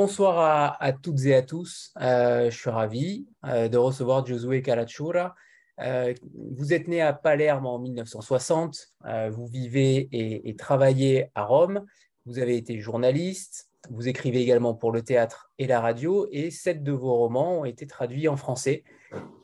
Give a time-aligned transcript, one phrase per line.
[0.00, 1.92] bonsoir à, toutes et à tous.
[2.00, 5.34] Euh, je suis ravi euh, de recevoir Josué Calachura.
[5.78, 6.14] Euh,
[6.56, 8.94] vous êtes né à Palerme en 1960.
[9.30, 11.84] vous vivez et, travaillez à Rome.
[12.24, 13.68] Vous avez été journaliste.
[13.90, 16.26] Vous écrivez également pour le théâtre et la radio.
[16.32, 18.84] Et sept de vos romans ont été traduits en français,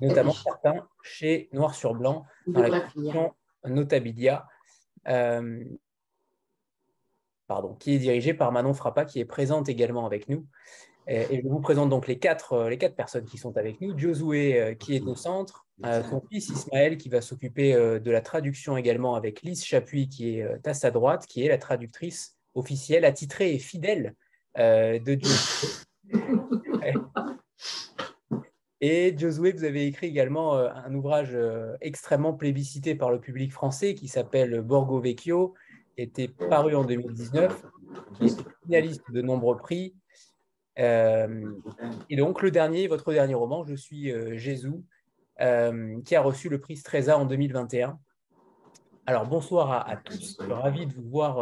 [0.01, 3.35] notamment certains chez Noir sur Blanc dans la collection
[3.67, 4.47] Notabilia
[7.47, 10.47] pardon, qui est dirigée par Manon Frappa, qui est présente également avec nous.
[11.09, 13.97] Et, je vous présente donc les quatre, euh, les quatre personnes qui sont avec nous.
[13.97, 18.21] Josué, euh, qui est au centre, euh, son fils Ismaël, qui va s'occuper de la
[18.21, 23.05] traduction également avec Lise Chapuis, qui est à sa droite, qui est la traductrice officielle,
[23.05, 24.15] attitrée et fidèle
[24.57, 25.69] de Josué.
[28.83, 31.37] Et Josué, vous avez écrit également un ouvrage
[31.81, 35.55] extrêmement plébiscité par le public français qui s'appelle Borgo Vecchio,
[35.97, 37.65] était paru en 2019,
[38.15, 39.95] qui est finaliste de nombreux prix.
[40.79, 41.53] Euh,
[42.11, 44.75] et donc, le dernier, votre dernier roman, Je suis euh, Jésus,
[45.41, 47.99] euh, qui a reçu le prix Stresa en 2021.
[49.09, 50.37] Alors, bonsoir à, tous.
[50.41, 51.37] Je suis ravi de vous voir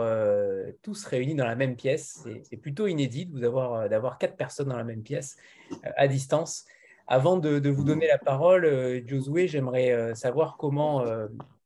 [0.83, 2.23] tous réunis dans la même pièce.
[2.43, 5.39] C'est plutôt inédit d'avoir quatre personnes dans la même pièce
[5.97, 6.67] à distance.
[7.07, 11.07] Avant de, de, vous donner la parole, Josué, j'aimerais savoir comment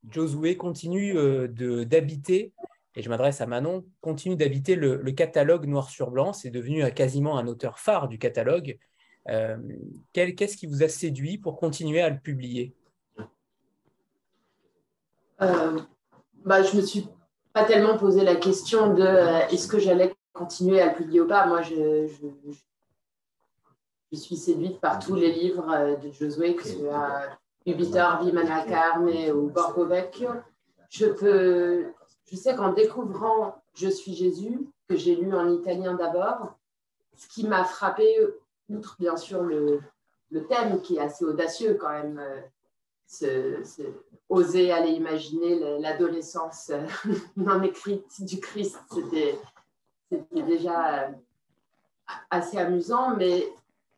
[0.08, 1.16] Josué continue
[1.48, 2.52] d'habiter
[2.98, 6.32] et je m'adresse à Manon, continue d'habiter le, catalogue noir sur blanc.
[6.32, 8.76] C'est devenu quasiment un auteur phare du catalogue.
[9.28, 9.56] Euh,
[10.12, 12.74] Qu'est-ce qui vous a séduit pour continuer à le publier?
[15.40, 15.78] Euh,
[16.44, 17.06] bah, Je ne me suis
[17.52, 21.28] pas tellement posé la question de euh, est-ce que j'allais continuer à le publier ou
[21.28, 21.46] pas.
[21.46, 22.08] Moi, je,
[24.12, 27.28] suis séduite par tous les livres de Josué, que ce soit
[27.64, 29.86] Ubitor, Vimana Carne ou Borgo.
[30.90, 31.92] Je peux
[32.30, 36.54] je sais qu'en découvrant Je suis Jésus, que j'ai lu en italien d'abord,
[37.16, 38.18] ce qui m'a frappé,
[38.68, 39.80] outre bien sûr le,
[40.48, 42.22] thème qui est assez audacieux quand même,
[43.22, 43.62] euh,
[44.28, 46.86] oser aller imaginer l'adolescence euh,
[47.36, 49.38] non écrite du Christ, c'était
[50.32, 51.08] déjà euh,
[52.30, 53.48] assez amusant, mais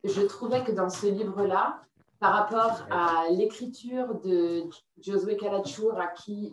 [0.05, 1.83] je trouvais que dans ce livre-là,
[2.21, 4.65] par rapport à l'écriture de
[5.01, 6.53] Josué Calachur, à qui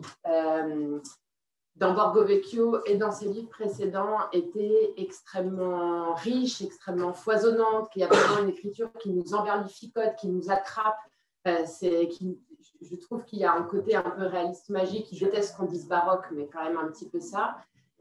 [1.78, 8.08] dans Borgo Vecchio et dans ses livres précédents était extrêmement riche, extrêmement foisonnante, qui a
[8.08, 10.98] vraiment une écriture qui nous emberlificote, qui nous attrape.
[11.46, 11.64] Euh,
[12.06, 12.40] qui,
[12.82, 15.86] je trouve qu'il y a un côté un peu réaliste magique, qui déteste qu'on dise
[15.86, 17.56] baroque, mais quand même un petit peu ça.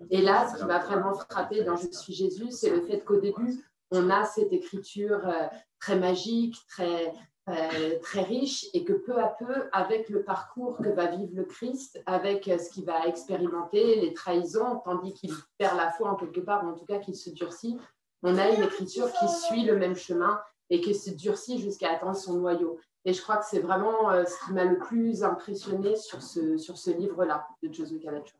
[0.09, 3.17] Et là, ce qui m'a vraiment frappé dans Je suis Jésus, c'est le fait qu'au
[3.17, 5.47] début, on a cette écriture euh,
[5.79, 7.13] très magique, très,
[7.49, 11.45] euh, très riche et que peu à peu, avec le parcours que va vivre le
[11.45, 16.15] Christ, avec euh, ce qu'il va expérimenter, les trahisons, tandis qu'il perd la foi en
[16.15, 17.77] quelque part, ou en tout cas qu'il se durcit,
[18.21, 22.17] on a une écriture qui suit le même chemin et qui se durcit jusqu'à atteindre
[22.17, 22.81] son noyau.
[23.05, 26.97] Et je crois que c'est vraiment euh, ce qui m'a le plus impressionné sur ce,
[26.97, 28.39] livre-là de Josué Calachua.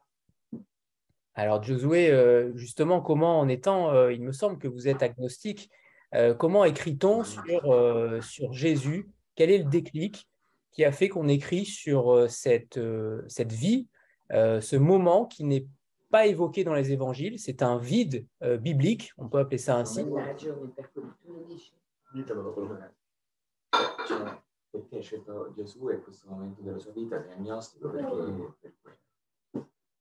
[1.34, 2.12] Alors Josué,
[2.56, 5.70] justement, comment en étant, il me semble que vous êtes agnostique,
[6.16, 9.10] euh, comment écrit-on sur, euh, sur Jésus?
[9.36, 10.28] Quel est le déclic
[10.72, 12.80] qui a fait qu'on écrit sur euh, cette,
[13.28, 13.88] cette vie,
[14.30, 15.68] ce moment qui n'est
[16.10, 17.40] pas évoqué dans les évangiles?
[17.40, 18.26] C'est un vide
[18.60, 20.06] biblique, on peut appeler ça ainsi.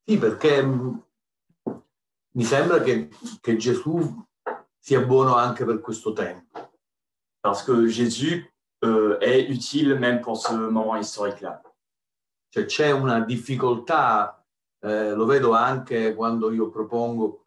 [0.09, 0.63] Sì, perché
[2.37, 3.09] mi sembra che,
[3.41, 3.99] che Gesù
[4.87, 6.71] sia buono anche per questo tempo.
[7.41, 8.49] Parce que Jésus
[8.85, 11.61] euh, est utile même pour ce moment historique-là.
[12.51, 14.41] Cioè c'è una difficoltà,
[14.81, 17.43] eh, lo vedo anche quando io propongo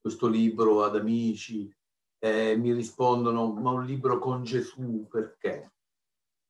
[0.00, 1.68] questo libro ad amici
[2.20, 5.72] e mi rispondono ma un libro con Gesù perché?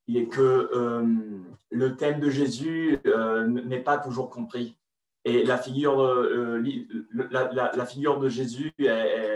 [0.09, 1.41] Et que euh,
[1.71, 4.77] le thème de Jésus euh, n'est pas toujours compris.
[5.25, 6.29] Et la figure,
[7.31, 9.34] la, figure de Jésus est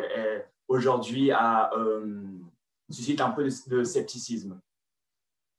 [0.69, 2.51] aujourd'hui um,
[2.87, 4.61] suscita un po' di, di scetticismo.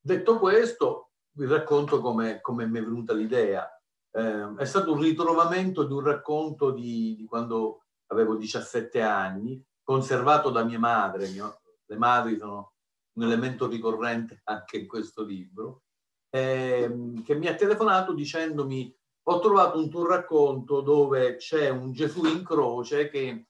[0.01, 3.69] Detto questo, vi racconto come, come mi è venuta l'idea.
[4.11, 10.49] Eh, è stato un ritrovamento di un racconto di, di, quando avevo 17 anni, conservato
[10.49, 11.29] da mia madre.
[11.29, 12.73] Mio, le madri sono
[13.13, 15.83] un elemento ricorrente anche in questo libro,
[16.29, 18.95] eh, che mi ha telefonato dicendomi
[19.29, 23.45] ho trovato un tuo racconto dove c'è un Gesù in croce che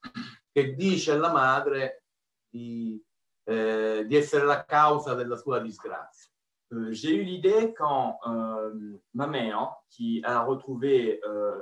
[0.60, 2.04] che dice alla madre
[2.48, 3.02] di,
[3.44, 6.28] eh, di essere la causa della sua disgrazia.
[6.72, 11.60] Euh, J'ai eu l'idée quand euh, ma mère, qui a retrouvé euh,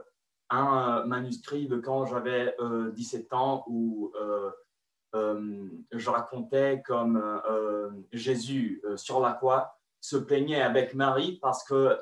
[0.50, 2.54] un manuscrit de quand j'avais
[2.94, 4.12] 17 ans où
[5.14, 11.64] euh, je racontais comme euh, Jésus euh, sur la croix se plaignait avec Marie parce
[11.64, 11.98] que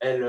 [0.00, 0.24] elle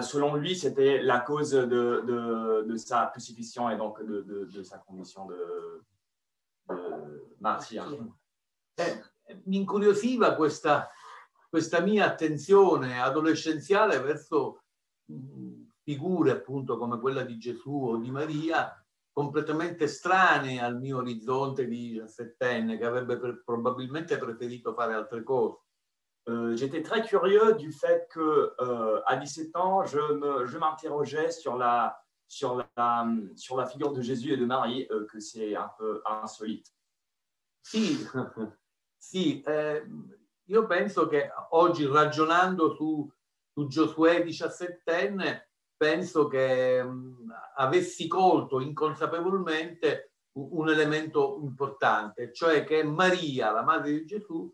[0.00, 4.78] selon lui, c'était la cause de, de, de, sa crucifixion et donc de, de sa
[4.78, 5.82] condition de,
[7.40, 7.84] martyr.
[8.76, 9.02] Eh,
[9.44, 10.88] mi incuriosiva questa,
[11.48, 14.64] questa mia attenzione adolescenziale verso
[15.82, 18.82] figure appunto come quella di Gesù o di Maria
[19.12, 25.60] completamente strane al mio orizzonte di diciassettenne che avrebbe per, probabilmente preferito fare altre cose.
[26.28, 31.56] Euh, J'étais très curieux du fait que euh, à 17 ans, je m'interrogeais je sur
[31.56, 33.06] la sur la
[33.36, 36.72] sur la figure de Jésus et de Marie euh, que c'est un peu insolite.
[37.62, 38.06] Sì,
[38.98, 39.84] sì eh,
[40.46, 43.10] io penso che oggi ragionando su,
[43.52, 53.52] su Giosuè 17enne penso che mh, avessi colto inconsapevolmente un elemento importante, cioè che Maria,
[53.52, 54.52] la madre di Gesù,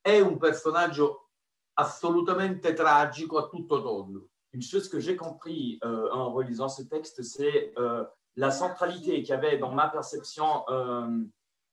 [0.00, 1.30] è un personaggio
[1.74, 4.28] assolutamente tragico a tutto tondo.
[4.52, 8.04] Une chose que j'ai compris euh, en relisant ce texte, c'est euh,
[8.36, 11.08] la centralité qu'il y avait dans ma perception euh,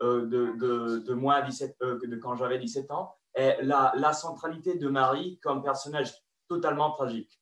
[0.04, 4.14] euh de, de, de, moi 17, euh, de quand j'avais 17 ans, et la, la
[4.14, 6.14] centralité de Marie comme personnage
[6.48, 7.40] totalement tragique.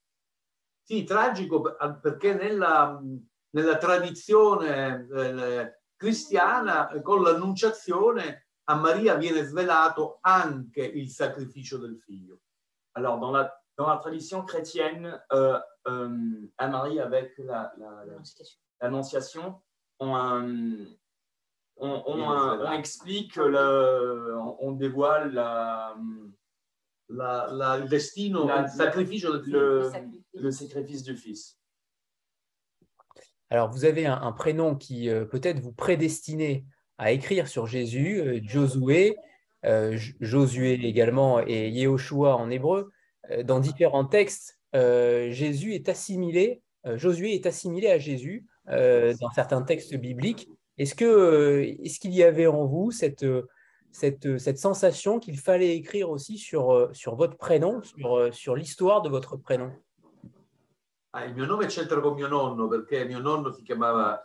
[0.84, 1.62] Sì, tragico
[2.02, 3.02] perché nella,
[3.52, 12.40] nella tradizione eh, cristiana con l'annunciazione a Maria viene svelato anche il sacrificio del figlio.
[12.94, 17.38] Alors, dans la, dans la tradition chrétienne, euh, euh, à Marie, avec
[18.80, 19.62] l'Annonciation, la,
[20.00, 20.86] on,
[21.78, 22.22] on, on,
[22.66, 25.96] on, explique, le, on dévoile la,
[27.10, 29.60] la, la, le destino, la, le sacrificio del figlio.
[29.60, 29.92] Le,
[30.34, 31.60] le sacrifice du Fils.
[33.50, 36.66] Alors, vous avez un, un prénom qui euh, peut-être vous prédestinez
[36.98, 39.16] à écrire sur Jésus, euh, Josué,
[39.66, 42.92] euh, Josué également et Yehoshua en hébreu.
[43.32, 49.96] Euh, dans différents textes, Jésus est assimilé, Josué est assimilé à Jésus dans certains textes
[49.96, 50.50] bibliques.
[50.78, 53.26] Est-ce que est-ce qu'il y avait en vous cette
[53.94, 59.08] cette, cette sensation qu'il fallait écrire aussi sur, sur votre prénom, sur, sur l'histoire de
[59.08, 59.72] votre prénom?
[61.16, 64.22] Ah, il mio nome c'entra con mio nonno perché mio nonno si chiamava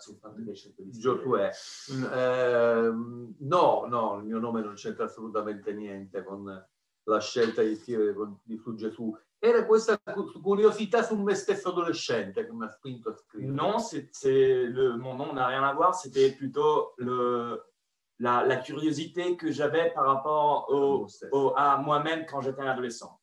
[0.77, 1.53] Giosuè.
[1.89, 2.93] Eh,
[3.39, 6.67] no, no, il mio nome non c'entra assolutamente niente con
[7.05, 9.17] la scelta di scrivere di, su Gesù.
[9.39, 10.01] Era questa
[10.43, 13.53] curiosità su me stesso adolescente che mi ha spinto a scrivere.
[13.53, 17.67] Non, c'est, le, mon nom n'a rien à voir, c'était plutôt le,
[18.17, 23.21] la, la, curiosité que j'avais par rapport au, au, à moi-même quand j'étais un adolescent.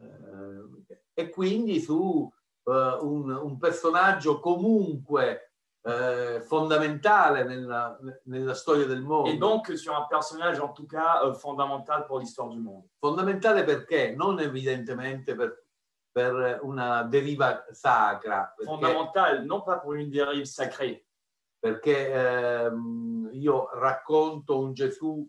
[0.00, 2.28] Eh, e quindi su
[2.66, 5.52] un, un, personaggio comunque
[5.82, 9.30] uh, fondamentale nella, nella, storia del mondo.
[9.30, 12.84] Et donc sur un personnage en tout cas uh, fondamental pour l'histoire du monde.
[12.98, 14.14] Fondamentale perché?
[14.16, 15.64] Non evidentemente per,
[16.10, 18.52] per una deriva sacra.
[18.56, 21.06] Perché, Fondamental, non pas pour une dérive sacrée.
[21.58, 25.26] Perché ehm, io racconto un Gesù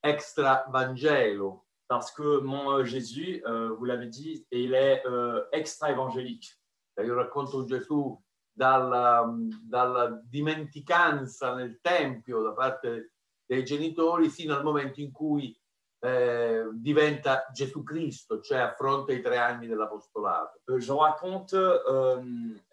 [0.00, 1.66] extra Vangelo.
[1.88, 6.58] Parce que mon euh, Jésus, euh, vous l'avez dit, il est euh, extra-évangélique.
[7.00, 8.20] Io racconto Gesù
[8.52, 9.26] dalla,
[9.66, 13.14] dalla dimenticanza nel Tempio da parte
[13.46, 15.58] dei genitori fino al momento in cui
[16.00, 20.60] eh, diventa Gesù Cristo, cioè affronta i tre anni dell'apostolato.
[20.68, 22.20] Euh, je raconte euh,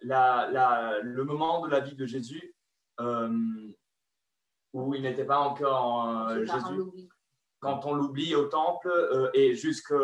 [0.00, 2.54] la, la, le moment de la vie de Jésus
[3.00, 3.72] euh,
[4.72, 7.08] où il n'était pas encore euh, Jésus.
[7.60, 9.94] Quand on l'oublie au temple euh, et jusque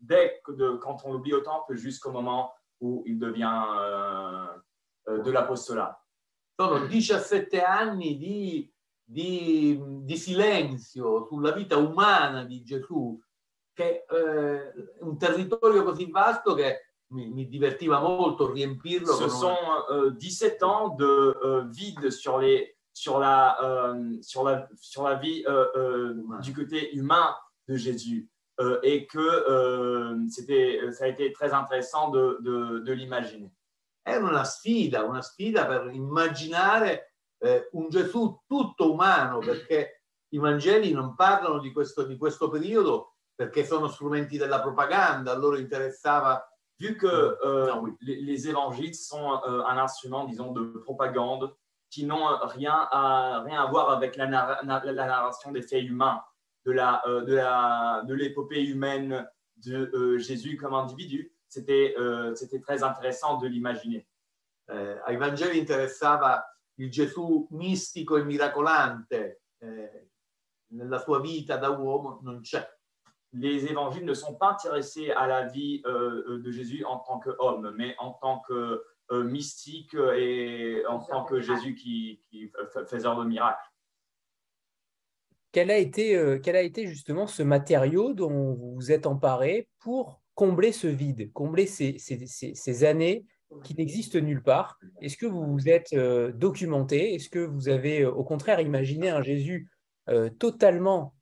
[0.00, 2.52] dès que de, quand on l'oublie au temple jusqu'au moment
[2.84, 4.46] où il devient euh,
[5.08, 5.98] euh, de l'apostolat.
[6.56, 8.72] Sono 17 anni di,
[9.02, 13.18] di, di, silenzio sulla vita umana di Gesù,
[13.72, 19.14] che è eh, un territorio così vasto che mi, mi divertiva molto riempirlo.
[19.14, 19.56] Ce sont
[19.90, 25.16] euh, 17 ans de euh, vide sur, les, sur, la, euh, sur, la, sur la
[25.16, 27.34] vie euh, du côté humain
[27.66, 28.28] de Jésus.
[28.60, 33.50] Euh, et que euh, c'était, ça a été très intéressant de, de, de l'immaginer.
[34.02, 40.92] È una sfida, una sfida per immaginare eh, un Gesù tutto umano, perché i Vangeli
[40.92, 46.46] non parlano di questo, di questo periodo perché sono strumenti della propaganda, a loro interessava
[46.78, 47.96] vu que euh, non, oui.
[48.00, 51.54] les, les, évangiles sont euh, un instrument, disons, de propagande
[51.90, 56.22] qui n'ont rien à, rien à voir avec la, narra la, narration des faits humains.
[56.64, 62.34] De la euh, de la de l'épopée humaine de euh, Jésus comme individu, c'était euh,
[62.34, 64.06] c'était très intéressant de l'imaginer.
[64.70, 66.42] Eh, ai Vangeli interessava
[66.76, 70.08] il Gesù mistico e miracolante eh,
[70.72, 72.66] nella sua vita da uomo non c'è.
[73.36, 77.72] Les évangiles ne sont pas intéressés à la vie euh, de Jésus en tant qu'homme,
[77.76, 83.16] mais en tant que euh, mystique et en tant que Jésus qui, qui f- faiseur
[83.16, 83.68] de miracles.
[85.54, 89.68] Quel a été, euh, quel a été justement ce matériau dont vous vous êtes emparé
[89.78, 93.24] pour combler ce vide, combler ces, années
[93.62, 94.80] qui n'existent nulle part?
[95.00, 97.14] Est-ce que vous vous êtes euh, documenté?
[97.14, 99.70] Est-ce que vous avez euh, au contraire imaginé un Jésus
[100.38, 101.14] totalement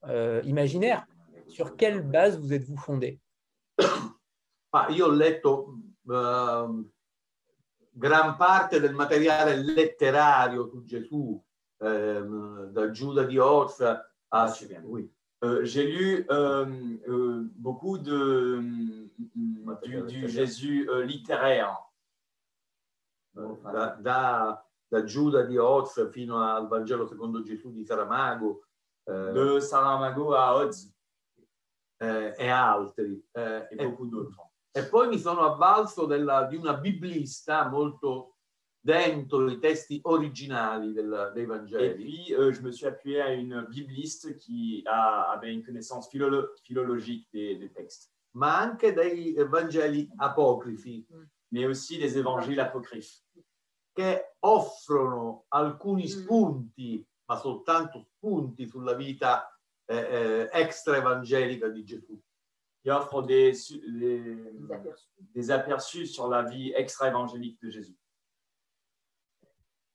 [0.44, 1.06] imaginaire?
[1.46, 3.20] Sur quelle base vous êtes-vous fondé?
[4.72, 5.76] Ma io ho letto
[6.08, 6.90] ehm,
[7.90, 11.40] gran parte del materiale letterario su Gesù,
[11.78, 14.11] ehm, da Giuda di Orsa.
[14.32, 14.82] Ah, bien.
[14.84, 15.10] oui.
[15.44, 16.64] Euh, J'ai lu euh,
[17.08, 19.10] euh, beaucoup de, mm,
[19.82, 21.76] du, du Jésus euh, littéraire,
[23.34, 28.64] da, da, da Giuda di Oz fino al Vangelo secondo Gesù di Saramago
[29.04, 30.94] eh, de Saramago à Odds
[32.00, 33.22] eh, e altri.
[33.32, 34.36] Eh, e, d'autres.
[34.70, 38.31] e poi mi sono avvalso della- di una biblista molto
[38.84, 41.94] dentro i testi originali del- dei Et Vangeli.
[41.94, 46.48] puis, euh, je me suis appuyé à une bibliste qui a- avait une connaissance philolo-
[46.64, 51.06] philologique des, des textes, ma anche dei Vangeli apocrifi
[51.52, 53.22] mais aussi des évangiles apocryphes
[53.94, 56.06] che offrono alcuni Mm.
[56.06, 59.46] spunti, ma soltanto spunti sulla vita
[59.86, 62.18] eh, eh, extra-evangelica di Gesù.
[62.80, 63.52] qui offrent des,
[63.86, 65.08] des, Des aperçus.
[65.32, 67.96] des aperçus sur la vie extra-évangélique de Jésus.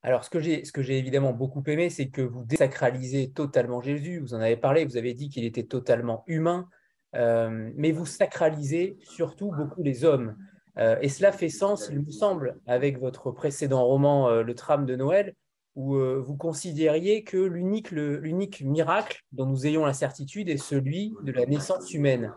[0.03, 4.19] Alors, ce que j'ai, évidemment beaucoup aimé, c'est que vous désacralisez totalement Jésus.
[4.19, 6.69] Vous en avez parlé, vous avez dit qu'il était totalement humain,
[7.15, 10.37] euh, mais vous sacralisez surtout beaucoup les hommes.
[10.77, 14.85] Euh, et cela fait sens, il me semble, avec votre précédent roman, euh, Le Trame
[14.85, 15.33] de Noël,
[15.75, 21.15] où vous considériez que l'unique, le- l'unique miracle dont nous ayons la certitude est celui
[21.21, 22.33] de la naissance humaine.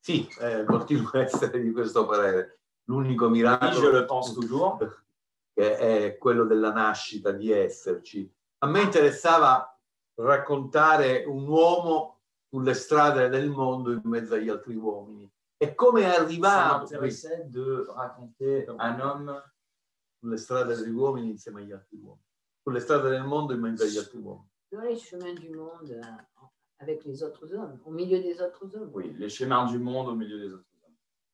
[0.00, 2.58] Sì, eh, continuo a essere di questo parere.
[2.86, 5.02] L'unico miracolo le pense toujours.
[5.54, 8.30] che è quello della nascita, di esserci.
[8.58, 9.78] A me interessava
[10.16, 15.30] raccontare un uomo sulle strade del mondo in mezzo agli altri uomini.
[15.56, 19.52] E come è Ça arrivato m'intéressait de raconter un homme
[20.18, 22.26] sulle strade degli uomini insieme agli altri uomini.
[22.62, 24.50] Sulle strade del mondo in mezzo agli altri uomini.
[24.70, 26.48] Dans les chemins du monde euh,
[26.78, 28.90] avec les autres hommes, au milieu des autres hommes.
[28.92, 30.64] Oui, les chemins du monde au milieu des autres.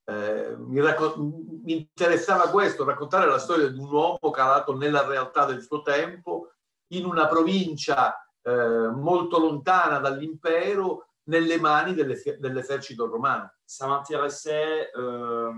[0.05, 5.45] Eh, mi, racco- mi interessava questo, raccontare la storia di un uomo calato nella realtà
[5.45, 6.53] del suo tempo,
[6.93, 13.53] in una provincia eh, molto lontana dall'impero, nelle mani dell'es- dell'esercito romano.
[13.65, 15.53] Ça m'intéressait euh,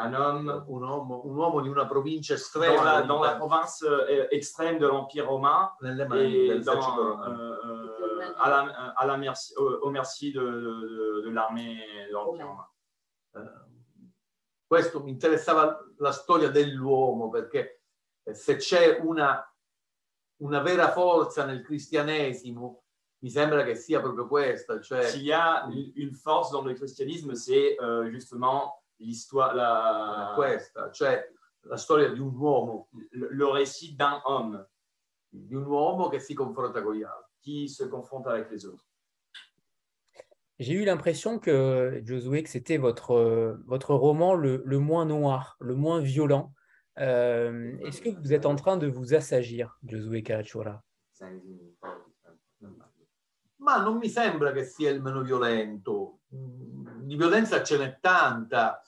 [0.00, 3.00] un homme Un uomo, un uomo di una provincia estrema dans la
[3.32, 7.42] dell'impero, province euh, extrême de l'Empire romain nelle mani dell'esercito dans, romano.
[7.42, 11.78] euh, euh, à la, à la merci, au, au merci de, de- de l'armée
[12.08, 12.66] de l'Empire romain.
[13.34, 13.66] Eh,
[14.66, 17.82] questo mi interessava la storia dell'uomo perché
[18.22, 19.42] eh, se c'è una,
[20.42, 22.84] una vera forza nel cristianesimo,
[23.20, 27.34] mi sembra che sia proprio questa, cioè S'il y a une force dans le christianisme,
[27.34, 31.28] c'est euh, justement l'histoire, la, questa, cioè
[31.62, 34.68] la storia di un uomo, le, le récit d'un homme
[35.28, 37.28] di un uomo che si confronta con gli altri.
[37.48, 38.87] qui se confronte avec les autres.
[40.58, 45.56] J'ai eu l'impression que Josué, que c'était votre, euh, votre roman le, le moins noir,
[45.60, 46.52] le moins violent.
[46.98, 50.82] Euh, Est-ce que vous êtes en train de vous assagir, Josué Caracciura
[53.60, 56.20] Ma non mi sembra che sia il meno violento.
[56.28, 58.82] Di violenza ce n'è tanta,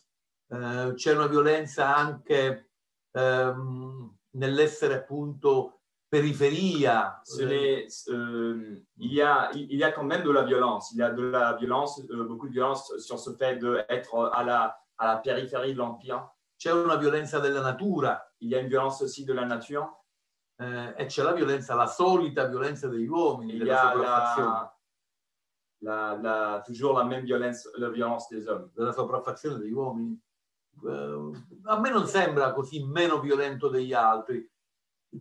[0.53, 2.71] Eh, c'è una violenza anche
[3.12, 5.79] ehm, nell'essere appunto
[6.11, 7.23] periferia.
[7.38, 10.93] N'est- euh, il, y a, il y a quand même de la violence.
[10.93, 14.43] Il y a de la violence, euh, beaucoup de violence sur ce fait d'être à
[14.43, 16.29] la, à la périphérie de l'Empire.
[16.59, 19.88] C'è una violenza della natura Il y a une violence aussi de la nature.
[20.59, 24.75] eh, e c'è la violenza, la solita violenza degli uomini, Il della sopraffazione, la,
[25.79, 28.71] la, la- toujours la même violence, la violence des hommes.
[28.75, 30.21] della sopraffazione degli uomini.
[30.87, 31.31] Eh,
[31.64, 34.47] a me non sembra così meno violento degli altri.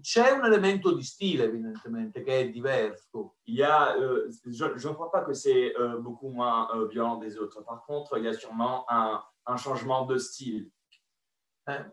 [0.01, 3.37] C'è un elemento di stile, evidentemente, che è diverso.
[3.45, 7.17] Il y a, euh, je ne crois pas que c'est euh, beaucoup moins euh, violent
[7.17, 7.63] des autres.
[7.63, 10.69] Par contre, il y a sûrement un, un changement de style.
[11.65, 11.85] Eh,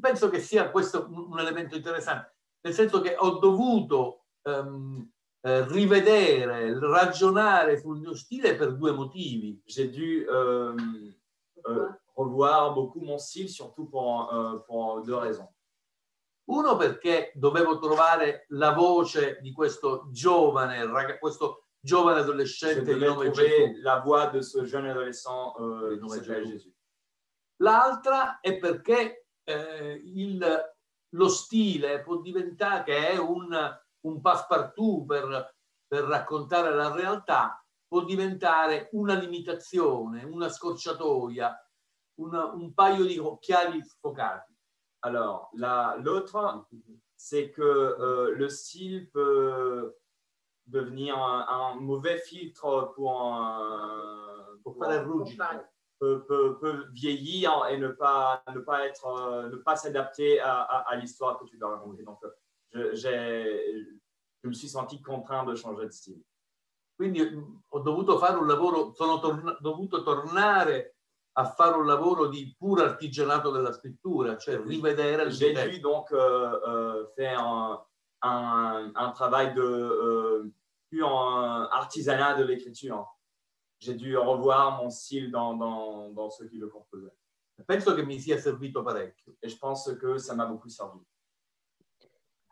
[0.00, 7.78] penso che sia questo un elemento interessante, nel senso che ho dovuto eh, rivedere, ragionare
[7.78, 9.60] sul mio stile per due motivi.
[9.64, 10.74] J'ai dû euh,
[11.66, 15.48] euh, revoir beaucoup mon style, surtout pour, euh, pour deux raisons.
[16.50, 23.30] Uno perché dovevo trovare la voce di questo giovane, raga- questo giovane adolescente di nome
[23.30, 23.80] Gesù.
[23.82, 26.72] la voix de ce jeune adolescent euh, qui nome Gesù.
[27.62, 30.74] L'altra è perché eh, il-
[31.14, 35.54] lo stile può diventare che è un, un passepartout per,
[35.86, 41.56] per raccontare la realtà, può diventare una limitazione, una scorciatoia,
[42.20, 44.49] una- un paio di occhiali sfocati.
[45.02, 46.66] Alors, la- l'autre,
[47.16, 49.94] c'est que euh, le style peut
[50.66, 55.42] devenir un, un mauvais filtre pour, un- Può pour- fare ruggine.
[55.98, 60.60] peut, peut- peut vieillir et ne pas, ne pas, être, euh, ne pas s'adapter à,
[60.62, 62.02] à- à l'histoire que tu dois raconter.
[62.04, 62.20] Donc,
[62.72, 66.22] je, je me suis senti contraint de changer de style.
[66.96, 67.22] Quindi
[67.70, 70.96] ho dovuto fare un lavoro, sono torna- dovuto tornare
[71.40, 76.10] a fare un lavoro di puro artigianato della scrittura, cioè rivedere il J'ai dû donc
[76.12, 77.82] euh, euh, faire un,
[78.22, 80.52] un- un travail de euh,
[80.90, 81.08] pur
[81.72, 83.06] artisanat de l'écriture.
[83.78, 87.14] J'ai dû revoir mon style dans, dans, dans ce qui le composait.
[87.66, 89.34] Penso che mi sia servito parecchio.
[89.42, 90.98] Et je pense que ça m'a beaucoup servi.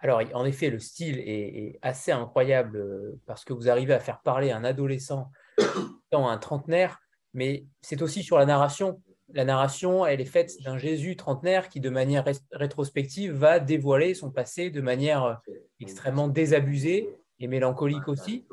[0.00, 4.20] Alors, en effet, le style est, est assez incroyable parce que vous arrivez à faire
[4.22, 5.30] parler un adolescent
[6.12, 7.00] dans un trentenaire,
[7.34, 9.02] mais c'est aussi sur la narration.
[9.34, 14.14] La narration, elle est faite d'un Jésus trentenaire qui, de manière ré- rétrospective, va dévoiler
[14.14, 15.34] son passé de manière euh,
[15.80, 18.46] extrêmement désabusée et mélancolique aussi.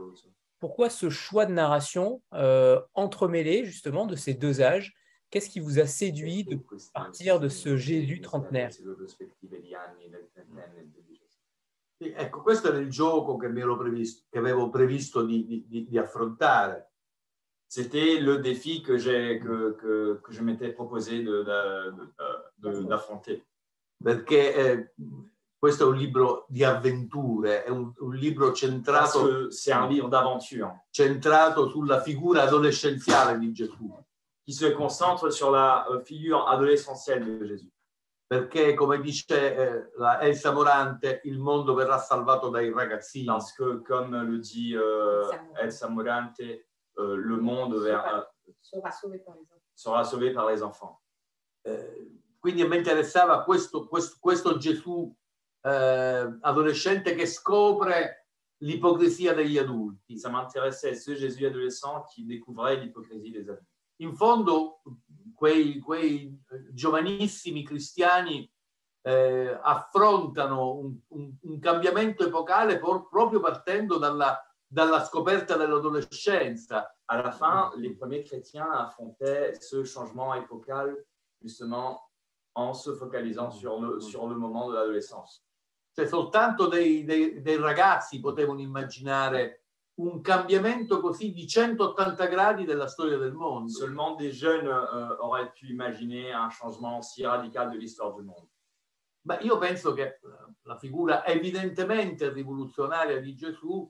[0.60, 4.94] Pourquoi ce choix de narration euh, entremêlé justement de ces deux âges?
[5.30, 6.60] Qu'est-ce qui vous a séduit de
[6.94, 8.70] partir de ce Jésus trentenaire?
[11.98, 15.26] Ecco, questo era il gioco che, avevo previsto.
[17.76, 21.92] C'était le défi que, que, que, que je m'étais proposé de- de-
[22.60, 23.44] de- de- d'affronter.
[24.02, 24.94] perché eh,
[25.60, 31.68] questo è un libro di avventure, è un, un libro centrato, un livre d'aventure centrato
[31.68, 33.88] sulla figura adolescenziale di Gesù,
[34.44, 37.72] qui se concentre sur la euh, figure adolescentielle de Jésus.
[38.28, 43.26] perché come dice eh, la Elsa Morante, il mondo verrà salvato dai ragazzini.
[43.26, 45.30] Parce que, comme le dit euh,
[45.62, 48.32] Elsa Morante, euh, le monde vers-
[48.62, 49.62] Sera sauvé par les enfants.
[49.74, 51.02] sera sauvé par les enfants.
[51.64, 55.14] Eh, quindi a me interessava questo, questo, questo Gesù
[55.64, 58.28] eh, adolescente che scopre
[58.62, 60.18] l'ipocrisia degli adulti.
[60.18, 63.68] Ça m'intéressait, ce Jésus adolescent qui découvrait l'hypocrisie des adultes.
[64.00, 64.82] in fondo
[65.34, 66.38] quei, quei
[66.74, 68.50] giovanissimi cristiani
[69.08, 74.38] eh, affrontano un, un- un cambiamento epocale por- proprio partendo dalla,
[74.76, 76.94] dalla scoperta dell'adolescenza.
[77.06, 81.02] À la fin, les premiers chrétiens affrontaient ce changement épocal
[81.42, 82.02] justement
[82.56, 85.46] en se focalisant sur le, sur le moment de l'adolescence.
[85.94, 89.64] Cioè soltanto dei, dei- dei ragazzi potevano immaginare
[90.02, 93.70] un cambiamento così di 180 gradi della storia del mondo.
[93.70, 98.50] Seulement des jeunes euh, auraient pu imaginer un changement si radical de l'histoire du monde.
[99.22, 100.20] Beh, io penso che eh,
[100.64, 103.90] la figura evidentemente rivoluzionaria di Gesù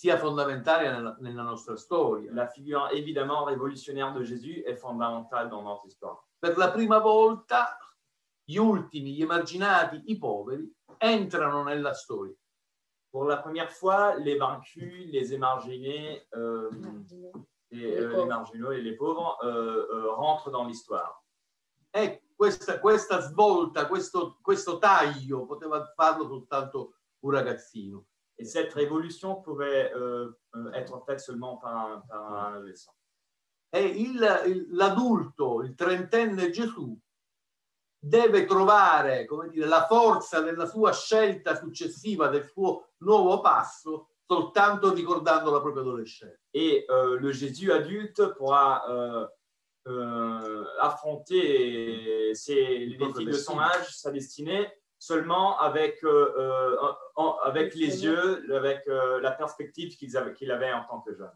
[0.00, 2.32] sia fondamentale nella, nella nostra storia.
[2.32, 6.26] La figure évidemment révolutionnaire de Jésus est fondamentale dans notre histoire.
[6.38, 7.76] Per la prima volta
[8.42, 12.34] gli ultimi, gli emarginati, i poveri entrano nella storia.
[13.10, 16.70] Pour la première fois, les vaincus, les émarginés, euh,
[17.70, 18.26] et, Les euh, les pauvres.
[18.26, 21.22] marginaux et les pauvres euh, euh, rentrent dans l'histoire.
[21.90, 28.06] E questa, questa svolta, questo, questo taglio poteva farlo soltanto un ragazzino.
[28.40, 32.94] Et cette révolution pouvait euh, euh, être faite seulement par un, par un adolescent.
[33.70, 36.98] E il- il- l'adulto, il trentenne Gesù,
[38.02, 44.90] deve trovare come dire, la forza della sua scelta successiva, del suo nuovo passo, soltanto
[44.94, 46.38] ricordando la propria adolescenza.
[46.50, 49.28] Et euh, le Jésus adulte pourra euh,
[49.86, 56.76] euh, affronter ses- les défis de son âge, sa destinée, seulement avec, euh, euh,
[57.16, 61.14] en- avec les yeux, avec euh, la perspective qu'ils avaient- qu'il avait en tant que
[61.14, 61.32] jeune.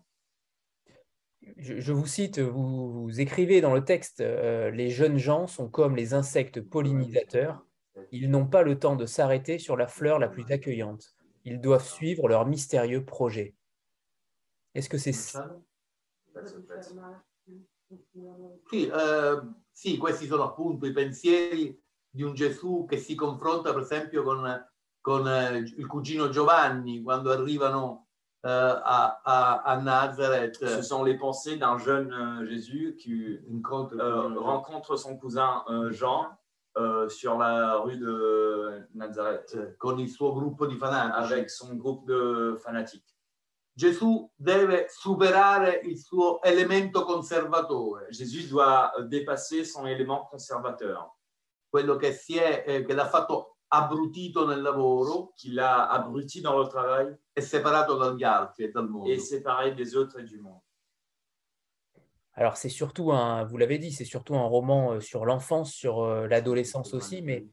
[1.56, 5.68] Je, je vous cite, vous, vous écrivez dans le texte, euh, les jeunes gens sont
[5.68, 7.64] comme les insectes pollinisateurs.
[8.12, 11.14] Ils n'ont pas le temps de s'arrêter sur la fleur la plus accueillante.
[11.44, 13.54] Ils doivent suivre leur mystérieux projet.
[14.74, 15.12] Est-ce que c'est
[18.70, 21.80] eh, sì, questi sono appunto i pensieri
[22.14, 24.40] di un Gesù che si confronta, per esempio, con,
[25.00, 28.06] con, eh, il cugino Giovanni quando arrivano
[28.42, 34.38] a, a- a Nazareth Ce sont les pensées d'un jeune euh, Jésus qui incontra euh,
[34.38, 36.28] rencontre son cousin euh, Jean
[36.76, 41.32] euh, sur la rue de Nazareth eh, con il suo gruppo di fanatici.
[41.32, 43.16] avec son groupe de fanatiques.
[43.76, 51.16] Gesù deve superare il suo elemento conservatore, Jésus doit euh, dépasser son élément conservateur
[51.74, 56.56] quello che, si è, eh, che l'ha fatto abbrutito nel lavoro qui l'a abruti dans
[56.56, 59.10] le travail e separato dagli altri e dal mondo.
[59.10, 60.60] et séparé des autres et du monde.
[62.36, 66.04] Alors, c'est surtout un, vous l'avez dit, c'est surtout un roman euh, sur l'enfance, sur
[66.04, 67.44] euh, l'adolescence aussi, mais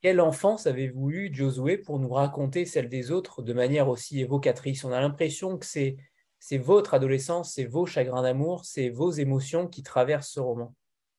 [0.00, 4.84] quelle enfance avez-vous eu, Josué, pour nous raconter celle des autres de manière aussi évocatrice?
[4.84, 5.96] On a l'impression que c'est
[6.38, 10.72] c'est votre adolescence, c'est vos chagrins d'amour, c'est vos émotions qui traversent ce roman.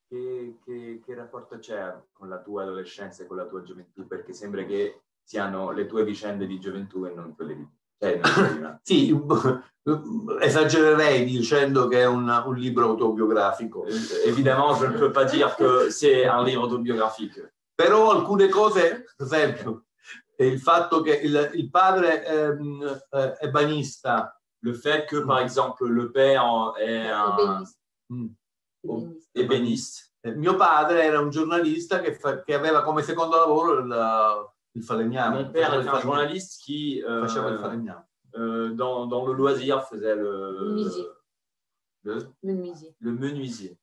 [0.08, 4.06] Che, che- che rapporto c'è con la tua adolescenza e con la tua gioventù?
[4.06, 7.68] Perché sembra che siano le tue vicende di gioventù e non quelle di...
[7.98, 8.78] Prima.
[8.82, 9.12] Sì,
[10.40, 15.54] esagererei dicendo che è un, un libro autobiografico, Euh, Évidemment, je ne peux pas dire
[15.56, 17.52] que c'est un livre autobiographique.
[17.74, 19.84] però alcune cose, per esempio,
[20.36, 25.38] eh, il fatto che il, il padre ehm, eh, è banista, Le fait que, par
[25.38, 27.12] exemple, le père est
[28.10, 28.34] un
[28.88, 29.12] Mm.
[30.20, 34.82] Eh, mio padre era un giornalista che, fa- che aveva come secondo lavoro il, il
[34.82, 35.42] falegname.
[35.42, 37.26] Mon père était un journaliste qui, euh,
[38.34, 41.08] euh, dans, dans le loisir, faisait le, Menuisier.
[42.02, 42.94] le, Menuisier.
[42.98, 43.78] le menuisier.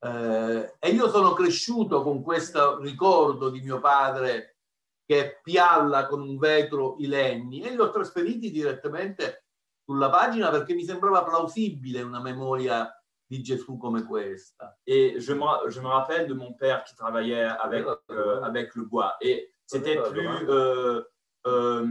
[0.00, 4.58] Eh, e io sono cresciuto con questo ricordo di mio padre
[5.06, 9.44] che pialla con un vetro i legni e li ho trasferiti direttamente
[9.84, 12.90] sulla pagina perché mi sembrava plausibile una memoria
[13.34, 14.78] di Gesù come questa.
[14.86, 18.84] Et je me, je me rappelle de mon père qui travaillait avec, euh, avec le
[18.84, 19.16] bois.
[19.20, 21.02] Et c'était plus, euh,
[21.46, 21.86] euh,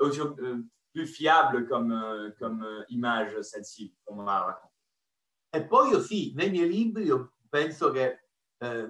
[0.00, 4.72] euh, plus fiable comme, euh, comme euh, image, celle-ci, qu'on m'a racontée.
[5.54, 8.26] E poi sì, nei miei libri io penso che
[8.58, 8.88] eh,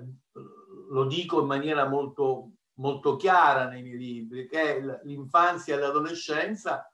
[0.90, 6.90] lo dico in maniera molto, molto chiara nei miei libri, che l'infanzia e l'adolescenza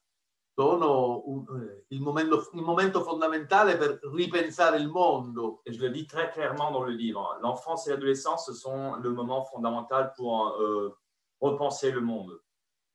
[0.60, 5.62] sono un- eh, il, momento, il momento fondamentale per ripensare il mondo.
[5.64, 7.38] Et je le dis très clairement dans le livre.
[7.40, 10.98] L'enfance et l'adolescence, ce sont le moment fondamental pour euh,
[11.40, 12.38] repenser le monde.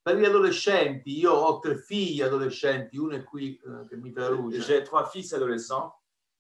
[0.04, 4.60] Per gli adolescenti, io ho tre figli adolescenti, uno è qui eh, che mi traduce,
[4.60, 5.91] J'ai trois fils adolescents.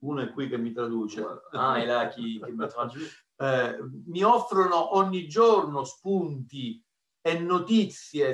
[0.03, 1.21] uno è qui che mi traduce.
[1.53, 3.09] Un est là qui, qui me traduit.
[3.37, 6.81] Eh, mi offrono ogni giorno spunti
[7.21, 8.33] e notizie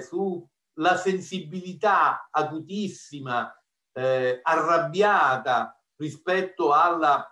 [0.73, 3.53] sulla sensibilità acutissima,
[3.93, 7.25] eh, arrabbiata rispetto alla,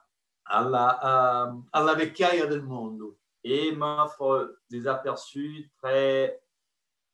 [0.43, 3.17] alla, ehm, alla vecchiaia del mondo.
[3.41, 6.43] Et m'offre des aperçus très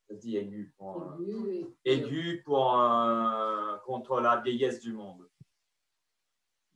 [0.10, 1.18] vas-y, aigus pour,
[1.86, 5.30] Aigu pour, euh, contre la vieillesse du monde.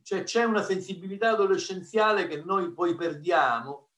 [0.04, 3.88] Cioè c'è una sensibilità adolescenziale che noi poi perdiamo,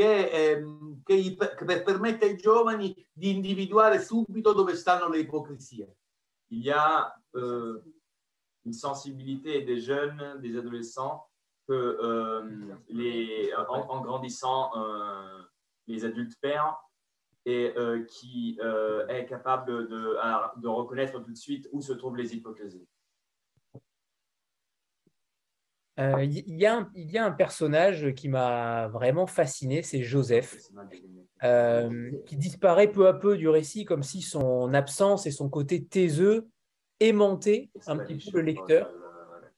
[0.00, 5.94] che, ehm, che gli che permette ai giovani di individuare subito dove stanno le ipocrisie.
[6.48, 7.82] Il y a euh,
[8.64, 11.28] une sensibilité des jeunes, des adolescents,
[11.68, 15.42] que euh, les, en, grandissant, euh,
[15.86, 16.76] les adultes perdent
[17.44, 17.74] et
[18.08, 18.58] qui
[19.08, 22.86] est capable de reconnaître tout de suite où se trouvent les hypocrisies.
[25.98, 30.56] Euh, Il y, a un- personnage qui m'a vraiment fasciné, c'est Joseph,
[31.42, 35.84] euh, qui disparaît peu à peu du récit comme si son absence et son côté
[35.84, 36.48] taiseux
[37.00, 38.90] aimantaient un petit peu le lecteur.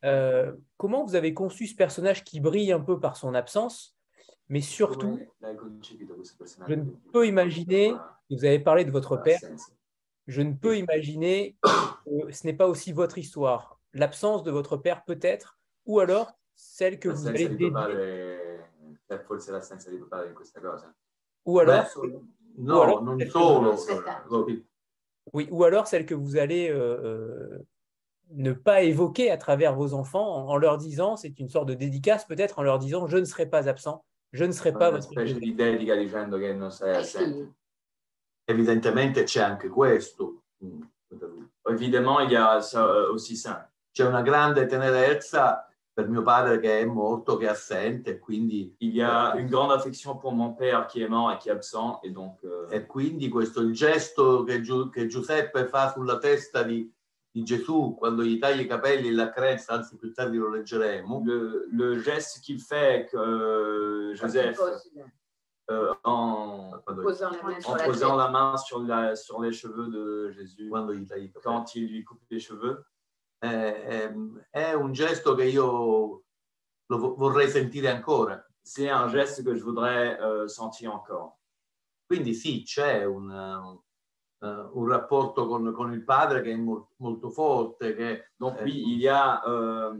[0.04, 3.96] Euh, comment vous avez conçu ce personnage qui brille un peu par son absence,
[4.48, 5.20] mais surtout,
[6.68, 7.94] je ne peux imaginer,
[8.30, 9.38] vous avez parlé de votre père,
[10.26, 11.56] je ne peux imaginer
[12.06, 13.78] que ce n'est pas aussi votre histoire.
[13.92, 17.70] L'absence de votre père peut-être, ou alors celle que vous allez dédier,
[19.26, 20.94] forse l'assenza di papà in questa cosa.
[21.44, 22.20] ou alors, Beh,
[22.58, 23.76] no, allora- non solo.
[25.32, 27.58] Oui, ou alors celle que vous allez euh, euh,
[28.30, 31.74] ne pas évoquer à travers vos enfants en, en leur disant, c'est une sorte de
[31.74, 35.04] dédicace peut-être, en leur disant, je ne serai pas absent, je ne serai pas votre
[35.04, 37.54] specie di dedica dicendo che non sei ai assente.
[38.44, 40.42] Evidentemente c'è anche questo.
[41.68, 43.70] Évidemment, il y a ça, aussi ça.
[43.92, 48.94] C'è una grande tenerezza per mio padre che è morto, che è assente, quindi, Il
[48.94, 52.00] y a une grande affection pour mon père qui est mort et qui est absent.
[52.02, 56.62] Et donc, euh, e quindi questo il gesto che, Giu- che Giuseppe fa sulla testa
[56.62, 56.90] di,
[57.30, 61.66] di Gesù quando gli taglia i capelli e l'accarezza, anzi più tardi lo leggeremo, le,
[61.70, 64.58] le geste qu'il fait, que euh, Joseph,
[65.70, 68.16] euh, en, Posant la main sur en la posant tête.
[68.18, 70.70] la main sur, la, sur les cheveux de Jésus
[71.42, 72.82] quand il lui coupe les cheveux.
[73.44, 76.22] Eh, ehm, è un gesto che io
[76.86, 78.44] lo vo- vorrei sentire ancora.
[78.62, 81.38] C'est un geste que je voudrais euh, sentir encore.
[82.06, 87.30] Quindi sì, c'è un, eh, un rapporto con, con il padre che è mol- molto
[87.30, 88.62] forte, che, Donc Eh.
[88.62, 89.92] oui, il y a euh,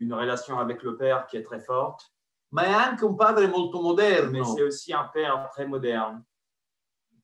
[0.00, 2.10] une relation avec le Père qui est très forte,
[2.52, 6.24] ma è anche un padre molto mais moderno, c'est aussi un Père très moderne.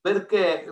[0.01, 0.67] Perché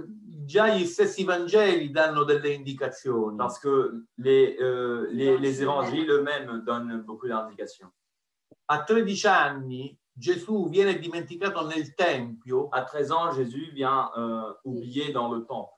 [0.46, 3.36] già gli stessi Vangeli danno delle indicazioni.
[3.38, 7.92] Parce que les, euh, les, les évangiles eux-mêmes donnent beaucoup d'indications.
[8.68, 15.12] A 13 anni Gesù viene dimenticato nel Tempio À 13 ans, Jésus vient euh, oublié
[15.12, 15.74] dans le temple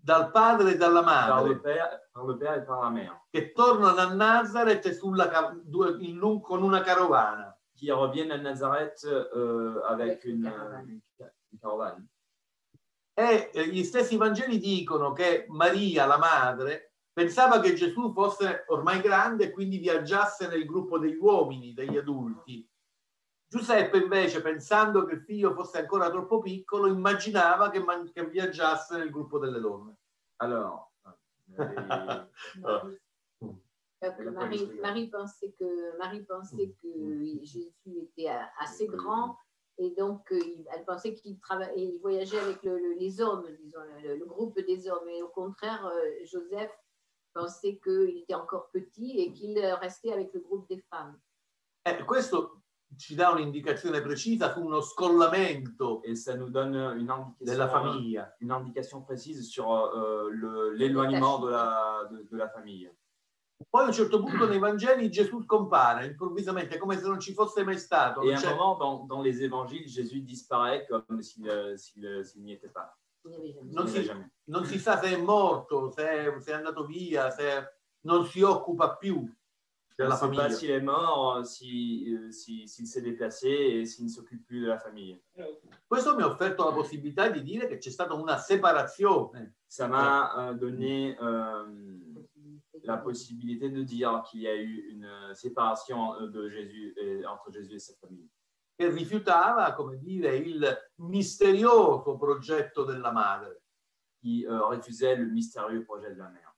[0.00, 3.20] dal padre e dalla par le, madre, père, par le Père et par la Mère,
[3.30, 7.52] che tornano a Nazareth sulla ca- due- in lung- con una carovana.
[7.76, 11.00] qui reviennent à Nazareth euh, avec Avec une une,
[11.60, 12.06] caravane.
[13.18, 19.46] E gli stessi Vangeli dicono che Maria, la madre, pensava che Gesù fosse ormai grande
[19.46, 22.64] e quindi viaggiasse nel gruppo degli uomini, degli adulti.
[23.48, 28.96] Giuseppe invece, pensando che il figlio fosse ancora troppo piccolo, immaginava che, man- che viaggiasse
[28.98, 29.96] nel gruppo delle donne.
[30.36, 30.90] Alors,
[31.58, 33.00] euh, Marie,
[34.00, 34.78] Euh, Marie.
[34.80, 36.88] Marie pensait que Marie pensait que
[37.42, 39.36] Jésus était a- assez grand
[39.78, 40.40] et donc euh,
[40.74, 44.58] elle pensait qu'il travaillait, il voyageait avec le- le- les hommes, disons le, le groupe
[44.60, 45.08] des hommes.
[45.08, 46.72] Et au contraire, euh, Joseph
[47.32, 51.18] pensait qu'il était encore petit et qu'il restait avec le groupe des femmes.
[51.84, 52.62] Eh, questo
[52.96, 58.34] ci dà un'indicazione precisa su uno scollamento et ça nous donne une indication, della famiglia.
[58.40, 60.30] une indication précise sur euh,
[60.74, 62.90] l'éloignement de la, de, de la famille.
[63.68, 67.64] Poi a un certo punto nei Vangeli Gesù scompare improvvisamente, come se non ci fosse
[67.64, 68.22] mai stato.
[68.22, 71.76] Et non à un c'è- moment, dans, dans les évangiles, Jésus disparaît comme s'il euh,
[71.76, 72.96] s'il, euh, s'il n'y était pas.
[73.72, 74.08] Non si-
[74.46, 77.68] non si sa se è morto, se è, se è andato via, se
[78.02, 79.34] non si occupa più On
[79.96, 80.42] della ne sait famiglia.
[80.46, 83.48] pas s'il est mort, si, euh, si- s'il s'est déplacé
[83.80, 85.20] et s'il ne s'occupe plus de la famille.
[85.86, 89.56] Questo mi ha offerto la possibilità di dire che c'è stata una separazione.
[89.66, 91.66] Ça m'a euh, donné euh,
[92.84, 96.94] la possibilité de dire qu'il y a eu une euh, séparation euh, de Jésus
[97.26, 98.28] entre Jésus et sa famille.
[98.80, 100.64] che rifiutava, come dire, il
[100.98, 103.62] misterioso progetto della madre.
[104.20, 106.54] qui euh, refusait le mystérieux projet de la mère.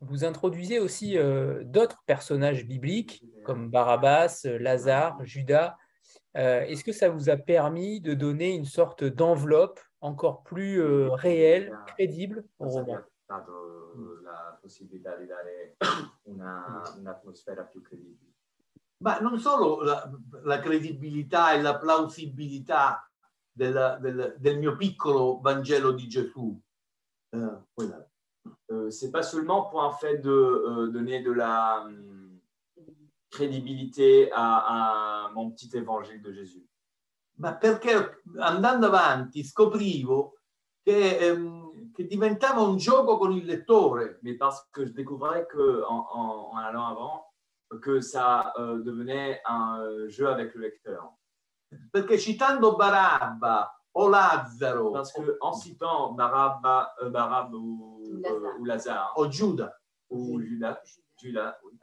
[0.00, 5.76] Vous introduisez aussi euh, d'autres personnages bibliques comme Barabbas, Lazare, Judas.
[6.36, 11.74] Euh, Est-ce que ça vous a permis de donner une sorte d'enveloppe encore plus réelle,
[11.86, 12.98] crédible au roman?
[14.34, 15.76] La possibilità di dare
[16.24, 18.32] una, un'atmosfera più credibile.
[18.98, 20.10] Ma non solo la,
[20.42, 23.08] la credibilità e la plausibilità
[23.50, 26.58] della- del, del mio piccolo Vangelo di Gesù.
[27.30, 27.58] Eh,
[28.70, 32.38] Euh, c'est pas seulement pour un fait de euh, donner de la hum,
[33.30, 36.66] crédibilité à, à mon petit évangile de Jésus,
[37.38, 40.38] ma perché andando avanti scoprivo
[40.82, 41.63] che, ehm,
[41.94, 44.18] che diventava un gioco con il lettore.
[44.22, 47.26] mais parce que je découvrais que en, en- en allant avant
[47.80, 51.12] que ça euh, devenait un euh, jeu avec le lecteur.
[51.90, 56.64] Perché citando Barabba o Lazzaro Parce que en citant Barab,
[57.02, 58.34] euh, Barab ou, Lazare.
[58.34, 59.72] euh, ou Lazare o Giuda,
[60.10, 60.80] ou Judas,
[61.16, 61.78] Judas, oui.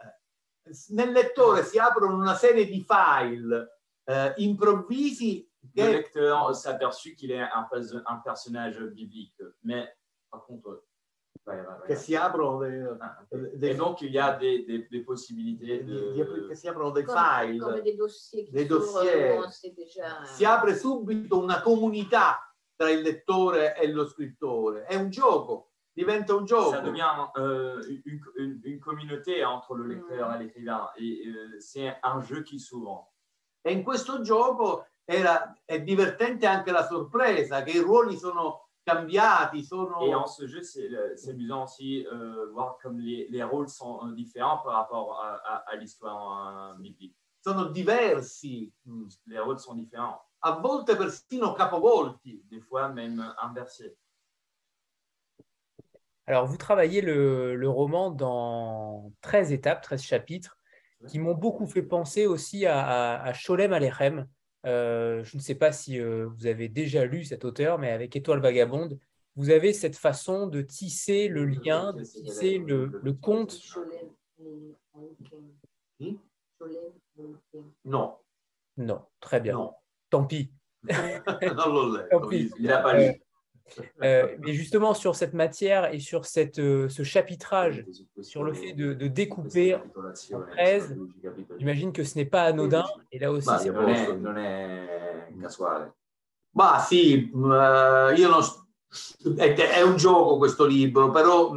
[0.91, 7.31] nel lettore si aprono una serie di file eh, improvvisi le lecteur s'est aperçu qu'il
[7.31, 7.67] est un,
[8.05, 9.41] un personnage biblique.
[9.63, 9.87] Mais
[11.45, 11.87] ouais, ouais, ouais.
[11.87, 15.83] che si aprono dei, Ah, dei- et donc il y a des, des- des possibilités
[15.83, 17.81] di- de, di- che si aprono dei comme file, s'ouvrent,
[18.67, 19.37] dossiers.
[19.37, 20.23] où on sait déjà.
[20.25, 22.39] si apre subito una comunità
[22.75, 24.85] tra il lettore e lo scrittore.
[24.85, 26.71] È un gioco, diventa un gioco.
[26.71, 30.89] ça devient euh, une, une- une communauté entre le lecteur et l'écrivain.
[30.97, 33.11] Et euh, c'est un jeu qui s'ouvre.
[33.63, 39.63] E in questo gioco era, è divertente anche la sorpresa, che i ruoli sono cambiati,
[39.63, 40.01] sono...
[40.05, 44.05] Et en ce jeu, c'est c'est amusant aussi euh, voir comme les, les rôles sont
[44.07, 47.15] euh, différents par rapport à, à- à l'histoire euh, biblique.
[47.43, 48.71] sono diversi,
[49.25, 52.43] Les rôles sont différents, a volte persino capovolti.
[52.49, 53.95] des fois même inversés.
[56.27, 60.57] Alors, vous travaillez le, le roman dans 13 étapes, 13 chapitres,
[61.07, 64.27] qui m'ont beaucoup fait penser aussi à, à, à Sholem Aleichem.
[64.65, 68.15] Euh, je ne sais pas si euh, vous avez déjà lu cet auteur, mais avec
[68.15, 68.99] Étoile Vagabonde,
[69.35, 73.59] vous avez cette façon de tisser le lien, de tisser le, le conte.
[75.99, 76.15] Hmm?
[76.59, 77.71] Cholem, Aleichem.
[77.85, 78.19] No,
[78.77, 79.53] Non, très bien.
[79.53, 79.73] no.
[80.09, 80.51] Tant pis.
[80.83, 82.29] non.
[82.31, 83.21] Il n'a pas lu.
[84.03, 87.85] Euh, mais justement, sur cette matière et sur cette, euh, ce chapitrage,
[88.21, 90.97] sur le fait de, de découper en 13,
[91.57, 92.85] j'imagine que ce n'est pas anodin.
[93.11, 95.93] Et là aussi, Bah, c'est Non è, non è casuale.
[96.53, 98.41] Ma sì, m- eh, io non,
[99.37, 101.53] è, un gioco questo libro, però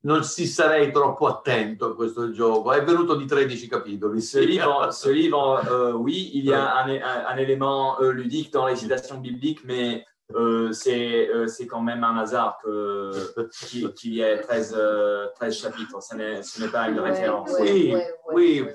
[0.00, 2.70] non si sarei troppo attento a questo gioco.
[2.72, 4.20] È venuto di 13 capitoli.
[4.20, 8.52] Ce livre, ce livre euh, oui, il y a un, un- un élément euh, ludique
[8.52, 13.48] dans les citations bibliques, mais euh, c'est euh, c'est quand même un hasard que-
[13.94, 16.02] qu'il y ait 13, euh, 13 chapitres.
[16.02, 17.50] Ce n'est pas une Ouais, référence.
[17.52, 17.94] ouais, Oui, ouais,
[18.32, 18.72] ouais, oui.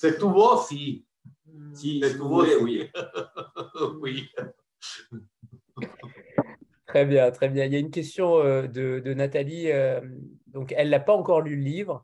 [0.00, 1.04] tu vuoi, sì.
[1.72, 2.62] Si, Se si vuoi, voulez, sì.
[2.62, 2.90] oui.
[4.00, 4.30] Oui.
[6.86, 7.64] Très bien, très bien.
[7.64, 9.70] Il y a une question euh, de, de Nathalie.
[9.70, 10.00] euh,
[10.46, 12.02] donc, elle n'a pas encore lu le livre,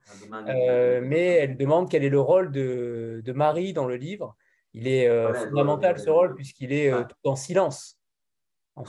[0.49, 4.37] euh, mais elle demande quel est le rôle de, de Marie dans le livre.
[4.75, 7.05] Il est euh, fondamental ce rôle puisqu'il est euh, Ah.
[7.05, 7.99] tout en silence,
[8.75, 8.85] beau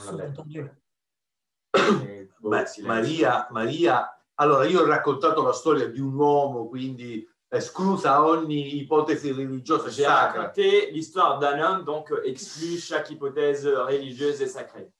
[2.50, 2.86] Ma- silenzio.
[2.86, 9.32] Maria, Maria, allora io ho raccontato la storia di un uomo, quindi esclusa ogni ipotesi
[9.32, 10.40] religiosa e J'ai sacra.
[10.40, 14.90] raconté l'histoire d'un homme, donc exclut chaque hypothèse religieuse et sacrée.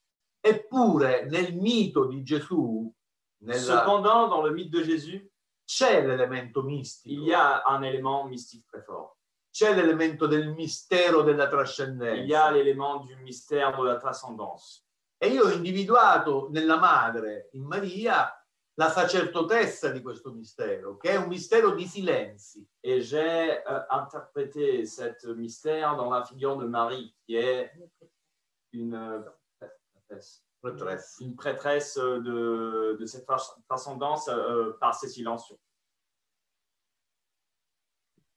[0.40, 2.92] Eppure nel mito di Gesù
[3.40, 5.28] nella- Cependant, dans le mythe de Jésus,
[5.66, 9.13] c'è l'elemento mistico, il y a un élément mystique très fort.
[9.54, 12.50] C'è l'elemento del mistero della Il y a trascendenza.
[12.50, 14.82] l'élément du mystère de la transcendance.
[15.16, 18.34] E io ho individuato nella madre, in Maria,
[18.74, 22.66] la sacerdotessa di questo mistero, che è un mistero di silenzi.
[22.80, 27.70] Et j'ai euh, interprété cet mystère dans la figure de Marie, qui est
[28.72, 29.20] une euh,
[29.92, 31.16] prêtresse, Prêtresse.
[31.20, 33.24] une prêtresse euh, de, de cette
[34.28, 35.54] euh, par ses silences.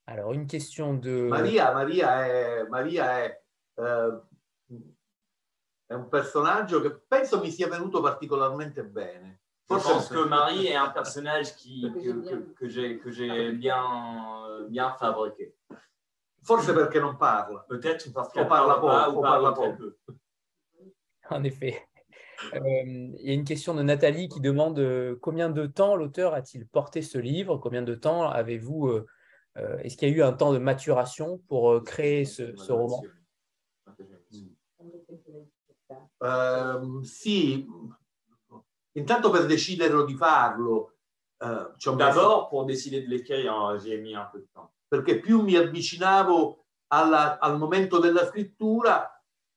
[0.07, 1.27] Alors, une question de.
[1.27, 3.41] Maria, Maria è, Maria è,
[3.75, 4.21] eh,
[5.85, 9.41] è un personaggio che penso mi sia venuto particolarmente bene.
[9.69, 11.91] Je pense que Marie est un personnage qui,
[12.55, 15.57] que, j'ai que j'ai bien, bien fabriqué.
[16.41, 17.65] Forse perché non parla.
[17.67, 19.97] Peut-être parce qu'elle parle parle pas ou parle très peu.
[21.29, 21.85] En effet.
[22.53, 26.33] Euh, il y a une question de Nathalie qui demande euh, combien de temps l'auteur
[26.33, 27.57] a-t-il porté ce livre?
[27.57, 29.05] Combien de temps avez-vous euh,
[29.83, 33.01] Est-ce qu'il y a eu un temps de maturation pour euh, créer ce, ce roman
[36.23, 37.65] Ehm, sì,
[38.93, 40.93] intanto per decidere di farlo,
[41.77, 44.69] ci ho messo- D'abord, pour décider de l'écrire, j'ai mis un peu de temps.
[44.89, 49.11] perché più mi avvicinavo alla- al momento della scrittura,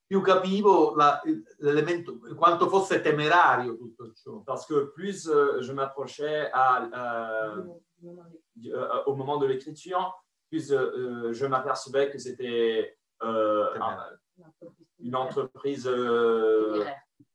[0.07, 1.21] più capivo la-
[1.59, 4.41] l'elemento, quanto fosse temerario tutto ciò.
[4.45, 6.83] Parce que plus euh, je m'approchais à,
[7.55, 7.65] euh,
[8.03, 8.19] euh,
[9.07, 10.13] au moment de l'écriture,
[10.49, 13.99] plus euh, euh, je m'apercevais que c'était euh, un-
[14.99, 16.85] une entreprise euh,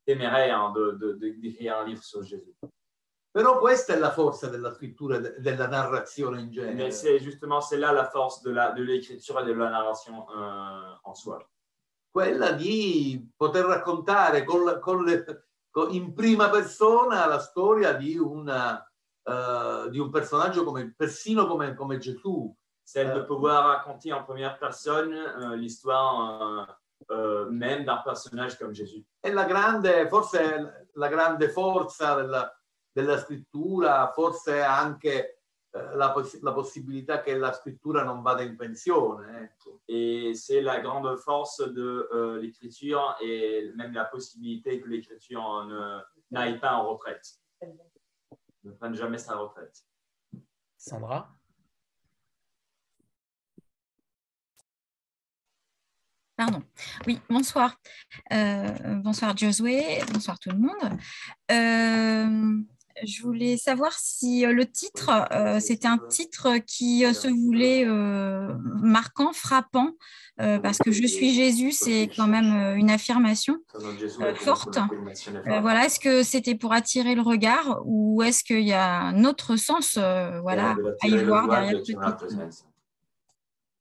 [0.06, 2.56] téméraire hein, de- de- de- d'écrire un livre sur Jésus.
[3.32, 6.74] Però questa è la forza della scrittura, de- della narrazione in genere.
[6.74, 10.26] Mais c'est justement c'est là la force de la- de l'écriture et de la narration
[10.30, 11.46] euh, en soi.
[12.12, 15.26] quella di poter raccontare con con le-
[15.70, 18.82] con- in prima persona la storia di, una,
[19.26, 22.54] eh, di un personaggio come, persino come, come Gesù.
[22.88, 26.70] Celle de Euh, pouvoir raconter en première personne euh, l'histoire
[27.10, 29.04] euh, euh, même d'un personnage comme Jésus.
[29.20, 32.56] È la grande, forse la grande forza della,
[32.92, 35.40] della scrittura, forse anche
[35.72, 39.42] eh, la, poss- la possibilità che la scrittura non vada in pensione.
[39.46, 39.82] ecco.
[39.88, 46.02] Et c'est la grande force de euh, l'écriture et même la possibilité que l'écriture ne-
[46.30, 47.26] n'aille pas en retraite,
[48.66, 49.86] ne prenne jamais sa retraite.
[50.78, 51.36] Sandra?
[56.36, 56.62] Pardon.
[57.08, 57.80] Oui, bonsoir.
[58.34, 61.00] Euh, bonsoir Josué, bonsoir tout le monde.
[61.50, 62.62] Euh,
[63.04, 67.84] je voulais savoir si euh, le titre, euh, c'était un titre qui euh, se voulait
[67.86, 69.92] euh, marquant, frappant,
[70.38, 73.58] parce que je suis Jésus, c'est quand même une affirmation.
[74.36, 74.78] Forte.
[75.46, 79.56] Voilà, est-ce que c'était pour attirer le regard ou est-ce qu'il y a un autre
[79.56, 79.98] sens,
[80.42, 82.26] voilà, à y voir derrière ce titre?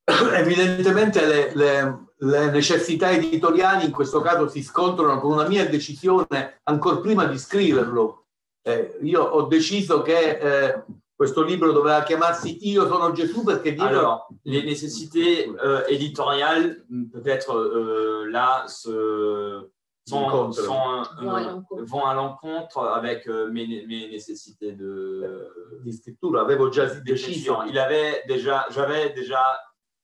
[0.36, 6.60] Evidentemente le, le- le necessità editoriali in questo caso si scontrano con una mia decisione
[6.64, 8.23] ancora prima di scriverlo.
[8.66, 10.84] Eh, io ho deciso che eh,
[11.14, 17.54] questo libro doveva chiamarsi Io sono Gesù perché Dio Alors, les nécessités euh, éditoriales, peut-être
[17.54, 19.70] euh, là, se,
[20.06, 21.84] sont, sont, Vont à euh, l'encontre.
[21.84, 27.64] vont à l'encontre avec euh, mes, mes nécessités de, di scrittura avevo già deciso d'écriture.
[27.68, 29.42] Il avait déjà, j'avais déjà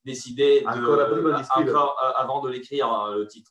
[0.03, 1.79] décidé de, Ancora prima di scriverlo.
[1.79, 3.51] encore euh, avant de l'écrire euh, le titre.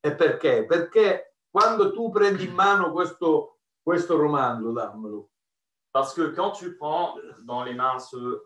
[0.00, 0.64] E perché?
[0.66, 3.57] Perché quando tu prendi in mano questo,
[3.88, 5.30] questo romanzo, dammelo,
[5.90, 7.16] Parce que quand tu prends
[7.46, 8.42] dans les mains ce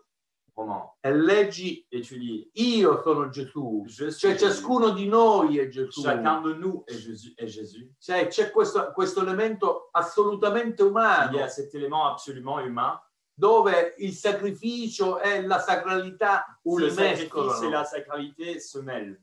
[0.55, 5.05] roman e leggi et tu lis io sono Gesù, Je suis cioè Jésus, ciascuno di
[5.05, 7.91] noi è Gesù, chacun de nous est Jésus, est Jésus.
[7.99, 12.97] Cioè, c'è questo, questo elemento assolutamente Il y umano a cet élément absolument humain.
[13.35, 19.19] Dove il sacrificio e la sacralità le sacrifice et la sacralité se mêlent.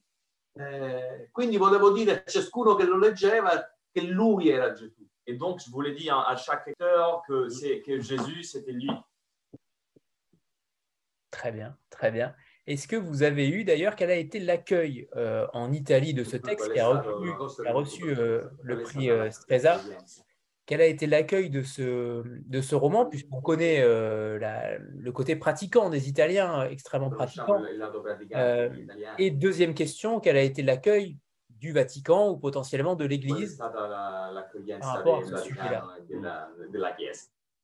[0.52, 3.52] Eh, quindi volevo dire a ciascuno che lo leggeva
[3.90, 5.09] che lui era Gesù.
[5.30, 7.46] Et donc, je voulais dire à chaque lecteur que,
[7.86, 8.90] que Jésus, c'était lui.
[11.30, 12.34] Très bien, très bien.
[12.66, 16.36] Est-ce que vous avez eu d'ailleurs, quel a été l'accueil euh, en Italie de ce
[16.36, 19.88] texte qui a reçu, qui a reçu, euh, le prix euh, Stresa
[20.66, 25.36] Quel a été l'accueil de ce, de ce roman, puisqu'on connaît euh, la- le côté
[25.36, 27.70] pratiquant des Italiens, euh, extrêmement pratiquant
[28.36, 28.70] Euh,
[29.18, 31.18] Et deuxième question, quel a été l'accueil
[31.60, 33.56] du Vatican ou potentiellement de l'Église?
[33.56, 33.72] par
[34.96, 35.84] rapport à ce sujet-là.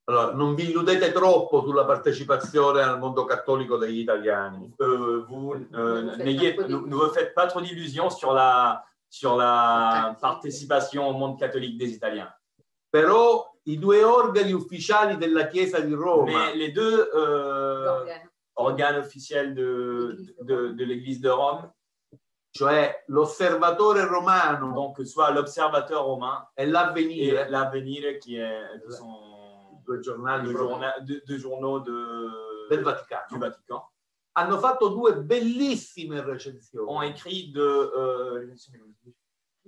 [0.08, 4.72] Allora, non vi illudete troppo sulla partecipazione al mondo cattolico degli italiani.
[4.78, 11.12] Euh, vous euh, Ne vous faites pas trop d'illusions sur la, sur la participation au
[11.12, 12.32] monde catholique des Italiens.
[12.88, 18.04] Però i due organi ufficiali della Chiesa di Roma, Mais les deux euh,
[18.54, 21.68] organes officiels de, de, de l'Église de Rome,
[22.56, 30.00] cioè l'osservatore romano donc soit l'Observateur romain e l'avvenire, l'Avenir, qui, est, qui sont due
[30.00, 33.82] giornali proprio journa- deux- deux journaux de, del du Vaticano, Vatican,
[34.32, 37.08] hanno fatto due bellissime ont recensioni.
[37.08, 38.54] écrit de, euh,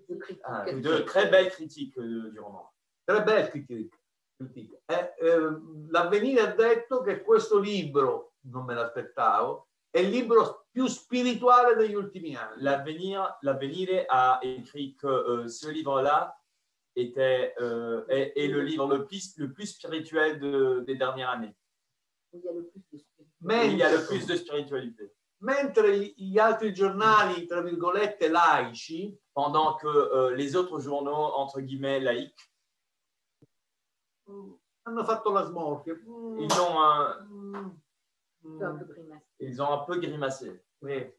[0.09, 0.43] De critique.
[0.45, 2.71] ah, de très belles critiques euh, du roman.
[3.05, 3.95] Tre belle critiche.
[4.87, 10.87] Eh, ehm, L'avvenire ha detto che questo libro, non me l'aspettavo, è il libro più
[10.87, 12.63] spirituale degli ultimi anni.
[12.63, 16.37] L'avenir, l'Avenir a écrit que euh, ce livre-là
[16.95, 21.57] était euh, est, est le livre le plus, le plus spirituel de- des dernières années.
[22.33, 22.99] Il y a le plus de
[23.41, 25.13] Mais- Il y a le plus de spiritualité.
[25.41, 25.87] Mentre
[26.17, 32.51] gli altri giornali, tra virgolette, laici, Pendant que euh, les autres journaux, entre guillemets, laïcs,
[34.27, 35.95] mm, hanno fatto la smorfia.
[35.95, 37.61] Mm, ils ont un, mm, mm.
[37.61, 38.38] un peu grimace.
[39.41, 40.65] Ils ont un peu grimacé.
[40.83, 41.13] Sì.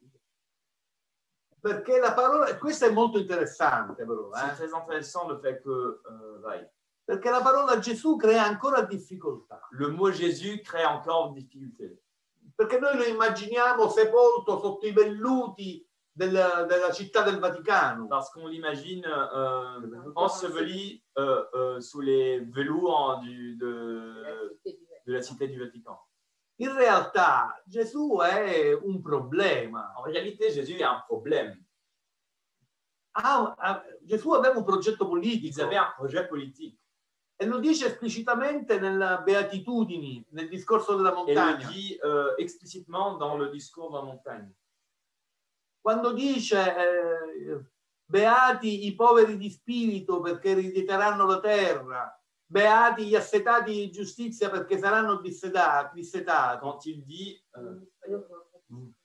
[1.61, 4.55] Perché la parola, questo è molto interessante però, C'est eh?
[4.55, 6.65] très intéressant le fait que euh, vai.
[7.03, 12.01] perché la parola Gesù crea ancora difficoltà, le mot Jésus crée encore difficulté.
[12.55, 18.47] perché noi lo immaginiamo sepolto sotto i velluti della, della città del Vaticano, Parce qu'on
[18.47, 24.57] l'imagine euh, enseveli euh, euh, sous les velours du, de,
[25.05, 25.97] de la cité du Vatican.
[26.61, 29.93] In realtà Gesù è un problema.
[29.95, 31.65] En réalité, Jésus a un problème.
[33.11, 36.77] Ha- ha- Gesù aveva un progetto Ils politico avaient un projet politique.
[37.41, 41.67] e lo dice esplicitamente nella Beatitudini, nel discorso della Et le montagna.
[41.69, 44.53] dit euh, explicitement dans le discours de la montagne.
[45.81, 47.65] quando dice eh,
[48.05, 52.18] beati i poveri di spirito perché erediteranno la terra,
[52.51, 56.59] beati gli assetati di giustizia perché saranno dissetati, dissetati.
[56.59, 57.87] Quand il dit euh,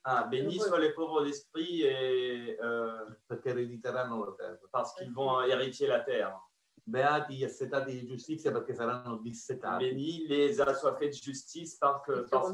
[0.02, 4.58] ah, Bénis soient les pauvres d'esprit et euh, perché erediteranno la terra.
[4.70, 6.40] parce qu'ils vont hériter la terre.
[6.86, 9.84] Beati gli assetati di giustizia perché saranno dissetati.
[9.90, 12.52] Bénis les assoiffés de justice parce que parce,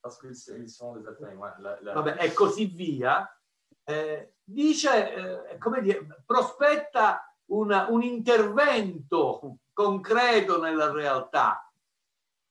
[0.00, 1.36] parce qu'ils sont des atteints.
[1.36, 3.28] Ouais, la- la- Vabbè, e così via.
[3.86, 11.70] Eh, dice, eh, come dire, prospetta una- un intervento concreto nella realtà.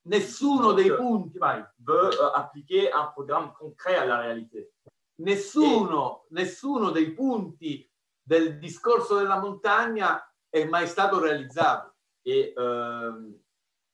[0.06, 4.74] Nessuno dei punti, vai, veut euh, appliquer un programme concret à la réalité.
[5.16, 7.90] nessuno, nessuno dei punti
[8.22, 11.96] del discorso della montagna è mai stato realizzato.
[12.26, 13.34] Et euh,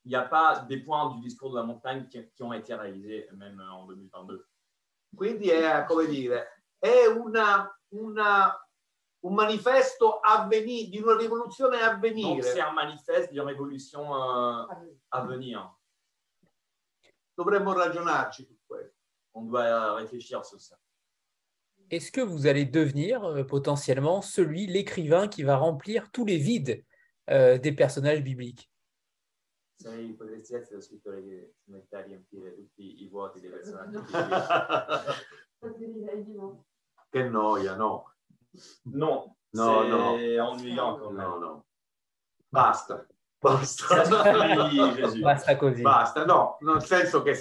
[0.03, 2.73] il n'y a pas des points du discours de la montagne qui, qui ont été
[2.75, 4.47] réalisés même en 2022.
[5.15, 8.68] Quindi è, come dire, è una, una-
[9.21, 14.65] un manifesto a veni- di una rivoluzione a Donc c'est un manifeste d'une révolution euh,
[15.09, 15.75] à venir.
[17.35, 18.95] Dovremmo ragionarci su questo.
[19.33, 20.77] On doit réfléchir sur ça.
[21.89, 26.85] Est-ce que vous allez devenir euh, potentiellement celui, l'écrivain qui va remplir tous les vides
[27.29, 28.69] euh, des personnages bibliques?
[29.75, 33.97] Sei potresti essere lo scrittore che si mette a riempire tutti i vuoti dei personaggi.
[37.09, 38.13] che noia, no.
[38.85, 40.17] Non, No, no.
[40.17, 41.27] ennuyant quand même.
[41.27, 41.65] No, no.
[42.51, 43.05] Basta.
[43.41, 44.03] Basta.
[45.21, 45.81] Basta così.
[45.81, 47.35] Basta, no, nel senso che,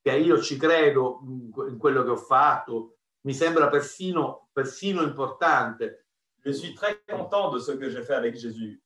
[0.00, 5.02] che io ci credo in que- in quello che ho fatto, mi sembra persino, persino
[5.02, 6.06] importante,
[6.42, 8.80] Je suis très content de ce que j'ai fait avec Jésus,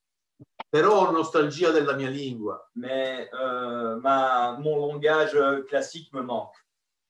[0.69, 2.69] però ho nostalgia della mia lingua.
[2.75, 6.57] mais euh, ma, mon langage euh, classique me manque.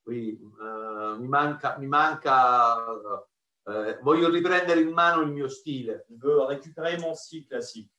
[0.04, 2.76] Qui, eh, mi manca, mi manca
[3.66, 6.04] eh, voglio riprendere in mano il mio stile.
[6.08, 7.90] Je veux récupérer mon style classique.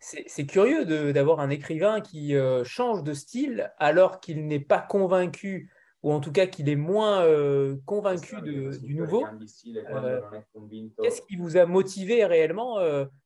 [0.00, 4.78] C'est curieux de- d'avoir un écrivain qui euh, change de style alors qu'il n'est pas
[4.80, 5.72] convaincu,
[6.04, 9.24] ou en tout cas qu'il est moins euh, convaincu de- du nouveau.
[9.90, 10.20] Euh,
[11.02, 12.78] Qu'est-ce qui vous a motivé réellement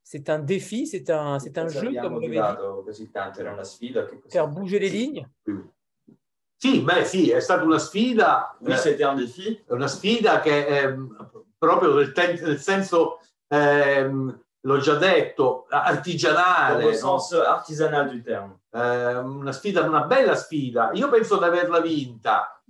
[0.02, 3.52] C'est un défi, c'est un, c'est un jeu, comme vous l'avez dit, così tanto, era
[3.52, 5.26] una sfida che faire bouger les lignes?
[6.62, 9.64] Sì, beh, sì, è stata una sfida, Oui, eh, c'était un défi.
[9.70, 16.90] una sfida che ehm, proprio nel, ten- nel senso, ehm, l'ho già detto, artigianale, le
[16.92, 16.96] no?
[17.18, 18.60] sens artisanal du terme.
[18.74, 20.92] Ehm, una sfida, una bella sfida.
[20.92, 22.62] Io penso di averla vinta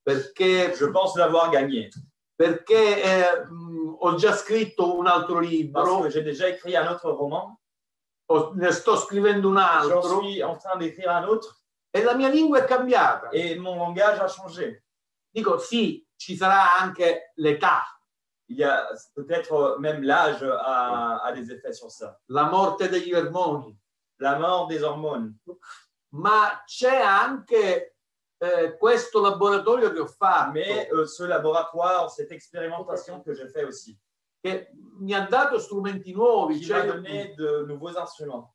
[0.00, 1.88] perché, Je pense l'avoir gagné
[2.36, 6.86] perché eh, mh, ho già scritto un altro parce libro, que j'ai déjà écrit un
[6.86, 7.58] autre roman.
[8.26, 11.56] ho- ne sto scrivendo un J'en altro suis en train d'écrire un autre
[11.94, 13.28] e la mia lingua è cambiata.
[13.30, 14.84] et mon langage a changé.
[15.30, 17.82] Dico sì, ci sarà anche l'età,
[18.46, 22.18] Il y a peut-être même l'âge a, a des effets sur ça.
[22.28, 23.78] la morte degli ormoni,
[24.18, 25.34] La mort des hormones.
[26.14, 27.96] ma c'è anche
[28.38, 33.64] eh, questo laboratorio che ho fatto Mais euh, ce laboratoire, cette expérimentation que j'ai fait
[33.64, 33.98] aussi,
[34.42, 38.51] che mi ha dato strumenti nuovi, qui m'a cioè donné de nouveaux instruments.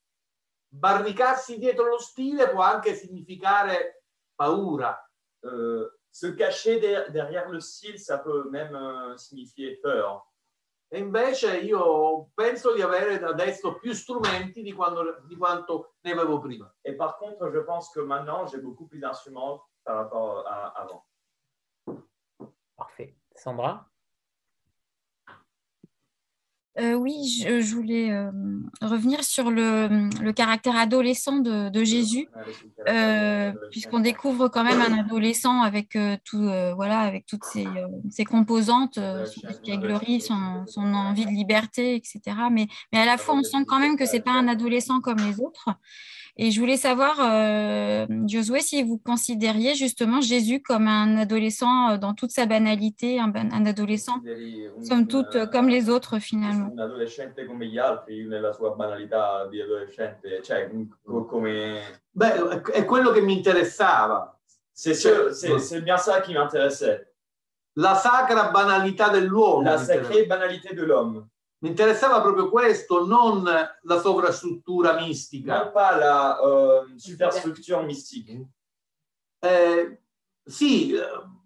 [0.78, 4.04] Barricarsi dietro lo stile può anche significare
[4.36, 4.96] paura.
[5.44, 10.26] Euh, se cacher der- derrière le style, ça peut même euh, signifier peur.
[10.90, 16.40] E invece io penso di avere adesso più strumenti di, quando- di quanto ne avevo
[16.40, 16.74] prima.
[16.82, 21.06] Et par contre, je pense que maintenant, j'ai beaucoup plus d'instruments par rapport à avant.
[22.76, 23.16] Parfait.
[23.36, 23.86] Sandra
[26.80, 28.30] Euh, oui, je, voulais euh,
[28.82, 32.28] revenir sur le, caractère adolescent de, Jésus,
[32.88, 39.48] euh, puisqu'on découvre quand même un adolescent avec tout, voilà, avec toutes ses, composantes, son
[39.48, 42.20] espièglerie, son, envie de liberté, etc.
[42.52, 45.18] Mais, mais à la fois, on sent quand même que c'est pas un adolescent comme
[45.18, 45.70] les autres.
[46.40, 51.98] Et je voulais savoir, euh, Josué, si vous considériez justement Jésus comme un adolescent euh,
[51.98, 53.32] dans toute sa banalité, un,
[53.66, 54.22] adolescent,
[54.88, 56.72] somme toute, euh, comme les autres finalement.
[56.78, 60.70] Un adolescente come gli altri nella sua banalità di adolescente, cioè
[61.04, 61.80] co- come...
[62.12, 62.34] Beh,
[62.74, 64.32] è- quello che mi interessava,
[64.74, 67.08] C'est ce- c'est- c'est bien ça qui m'intéressait,
[67.78, 69.64] la sacra banalità dell'uomo.
[69.64, 71.28] la sacrée banalité de l'homme.
[71.60, 75.64] Mi interessava proprio questo, non la sovrastruttura mistica.
[75.64, 78.48] Non pas la euh, superstructure mystique.
[79.40, 80.02] Eh,
[80.46, 80.94] sì,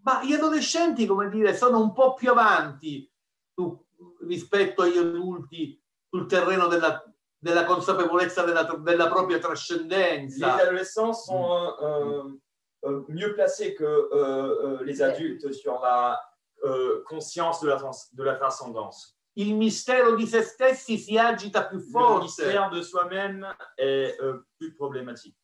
[0.04, 3.10] ma gli adolescenti, come dire, sono un po' più avanti
[3.54, 3.86] su-
[4.28, 7.02] rispetto agli adulti sul terreno della,
[7.38, 10.56] della consapevolezza della, della propria trascendenza.
[10.56, 12.40] adolescents sont euh, euh,
[12.84, 16.20] euh, mieux placés que euh, euh, les adultes sur la
[16.66, 17.78] euh, conscience de la,
[18.12, 19.16] de la transcendance.
[19.38, 24.46] Il mistero di se stessi si agita più Le forte mystère de soi-même est euh,
[24.58, 25.38] plus problématique.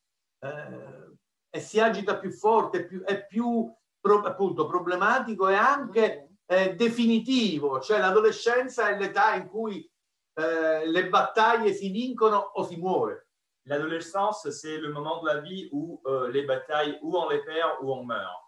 [0.43, 1.15] eh,
[1.49, 7.79] e si agita più forte, più- è più pro- appunto problematico e anche eh, definitivo,
[7.79, 9.89] cioè l'adolescenza è l'età in cui
[10.35, 13.27] eh, le battaglie si vincono o si muore.
[13.65, 17.79] L'adolescence, c'est le moment de la vie où euh, les batailles, ou on les perd
[17.81, 18.43] ou on meurt.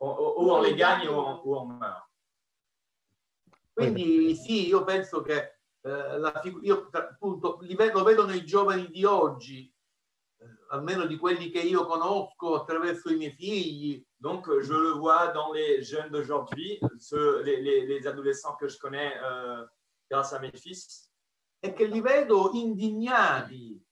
[0.00, 2.03] Ou, ou- ou on les gagne ou on, ou on meurt.
[3.74, 8.44] Quindi sì, io penso che eh, la figu- io appunto li vedo, lo vedo nei
[8.44, 9.70] giovani di oggi,
[10.38, 15.32] eh, almeno di quelli che io conosco attraverso i miei figli, Donc, je le vois
[15.34, 19.66] dans les jeunes d'aujourd'hui, ceux- les, les- les adolescents que je connais euh,
[20.08, 21.10] grâce à mes fils,
[21.60, 23.83] e che li vedo indignati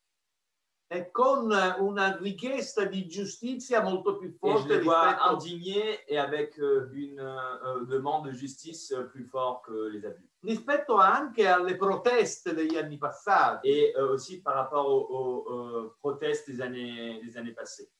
[0.93, 6.01] e con una richiesta di giustizia molto più et je forte les vois rispetto, indignés
[6.07, 10.29] et avec euh, une euh, demande de justice euh, plus forte que les adultes.
[10.41, 13.69] rispetto anche alle proteste degli anni passati.
[13.69, 17.91] Et euh, aussi par rapport aux, aux, euh, protestes des années, des années passées.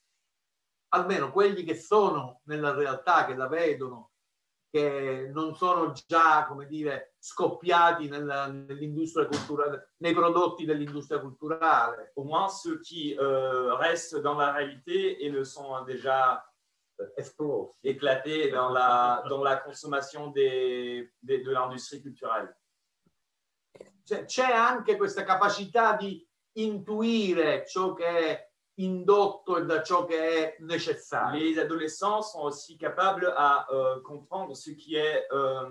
[0.95, 4.12] almeno quelli che sono nella realtà, che la vedono,
[4.73, 12.13] che non sono già, come dire, scoppiati nella- nell'industria culturale, nei prodotti dell'industria culturale.
[12.15, 16.43] Au moins ceux qui euh, restent dans la réalité et ne sont déjà
[17.17, 17.71] esplosi.
[17.83, 22.57] éclatés dans la, dans la consommation des, des- de l'industrie culturelle.
[24.05, 26.27] C'è anche questa capacità di
[26.59, 31.39] intuire ciò che è indotto da ciò che è necessario.
[31.41, 35.69] Les adolescents sont aussi capables à euh, comprendre ce qui est euh,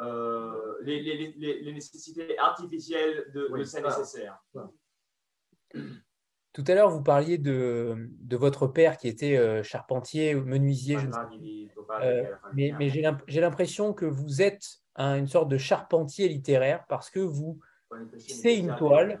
[0.00, 3.96] euh, les, les, les, les nécessités artificielles de, Oui, de ces voilà.
[3.98, 4.38] nécessaires.
[6.52, 10.98] Tout à l'heure, vous parliez de, de votre père qui était euh, charpentier ou menuisier,
[10.98, 11.18] je ne sais
[12.02, 12.24] Euh,
[12.54, 14.64] mais, mais j'ai l'imp- j'ai l'impression que vous êtes
[14.94, 17.58] un- une sorte de charpentier littéraire parce que vous,
[17.90, 19.20] che une toile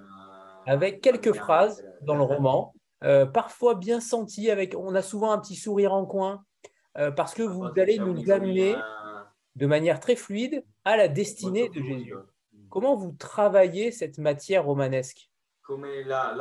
[0.66, 5.38] avec quelques phrases dans le roman, euh, parfois bien senties, avec, on a souvent un
[5.38, 6.44] petit sourire en coin,
[6.98, 8.76] euh, parce que vous allez nous amener
[9.56, 12.14] de manière très fluide à la destinée de Jésus.
[12.70, 15.28] Comment vous travaillez cette matière romanesque?
[15.62, 16.34] Come la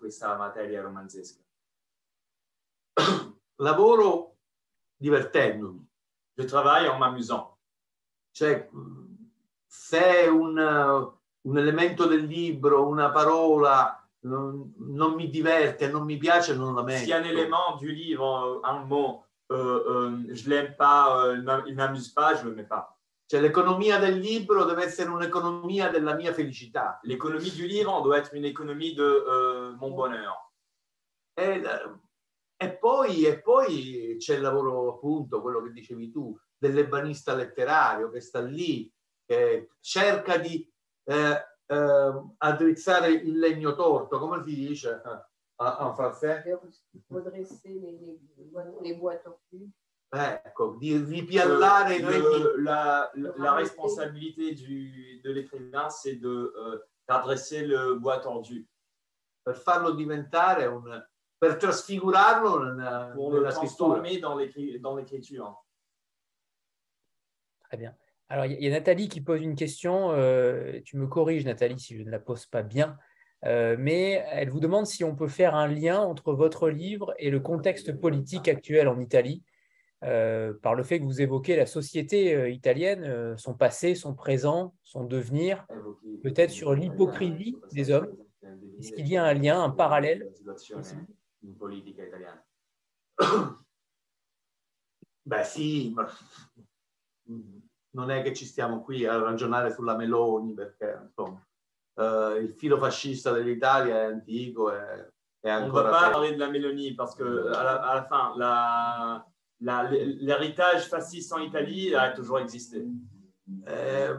[0.00, 1.40] questa materia romanzesca?
[3.58, 4.36] Lavoro
[5.00, 5.86] divertendomi.
[6.36, 7.56] Je travaille en m'amusant.
[8.32, 8.68] Cioè,
[10.58, 11.17] un,
[11.48, 16.82] un elemento del libro, una parola non, non mi diverte, non mi piace, non la
[16.82, 17.04] metto.
[17.04, 21.64] Si un élément du livre, un mot, euh, euh, je l'aime pas, euh, il m'a-
[21.66, 22.94] il m'amuse pas, je le mets pas.
[23.26, 26.98] Cioè, l'economia del libro deve essere un'economia della mia felicità.
[27.02, 30.52] L'économie du livre doit être une économie de euh, mon bonheur.
[31.34, 31.90] E, eh,
[32.56, 38.20] e poi, e poi c'è il lavoro, appunto, quello che dicevi tu, dell'ebanista letterario che
[38.20, 38.90] sta lì,
[39.24, 40.66] che cerca di
[41.08, 45.00] eh, eh, addrizzare il legno torto, come si dice?
[45.60, 46.44] En français?
[47.10, 48.20] redresser les, les,
[48.80, 49.68] les bois tortus.
[50.10, 52.42] Ecco, di ripiallare i Le- legni.
[52.42, 58.66] le- la, la- la responsabilité du, de l'écrivain, c'est de euh, d'adresser le bois tordu
[59.42, 61.06] per farlo diventare un
[61.38, 64.00] per trasfigurarlo nella, pour le scrittura.
[64.20, 64.36] dans
[64.96, 65.64] l'écriture.
[67.68, 67.94] Très bien.
[68.28, 70.12] Alors, il y, a- Nathalie qui pose une question.
[70.12, 72.96] euh, tu me corriges, Nathalie, si je ne la pose pas bien.
[73.44, 77.30] Euh, mais elle vous demande si on peut faire un lien entre votre livre et
[77.30, 79.42] le contexte politique actuel en Italie,
[80.04, 85.04] euh, par le fait que vous évoquez la société italienne, son passé, son présent, son
[85.04, 85.66] devenir.
[86.22, 88.12] Peut-être sur l'hypocrisie des hommes.
[88.78, 90.28] Est-ce qu'il y a un lien, un parallèle
[91.44, 92.02] in politica
[97.98, 101.44] non è che ci stiamo qui a ragionare sulla Meloni perché insomma
[101.96, 106.38] eh, il filo fascista dell'Italia è antico e è On ne ancora pas parler de
[106.38, 109.24] la Mélonie parce que à la, à la fin,
[109.60, 112.84] l'héritage fasciste en Italie a toujours existé.
[113.66, 114.16] Eh,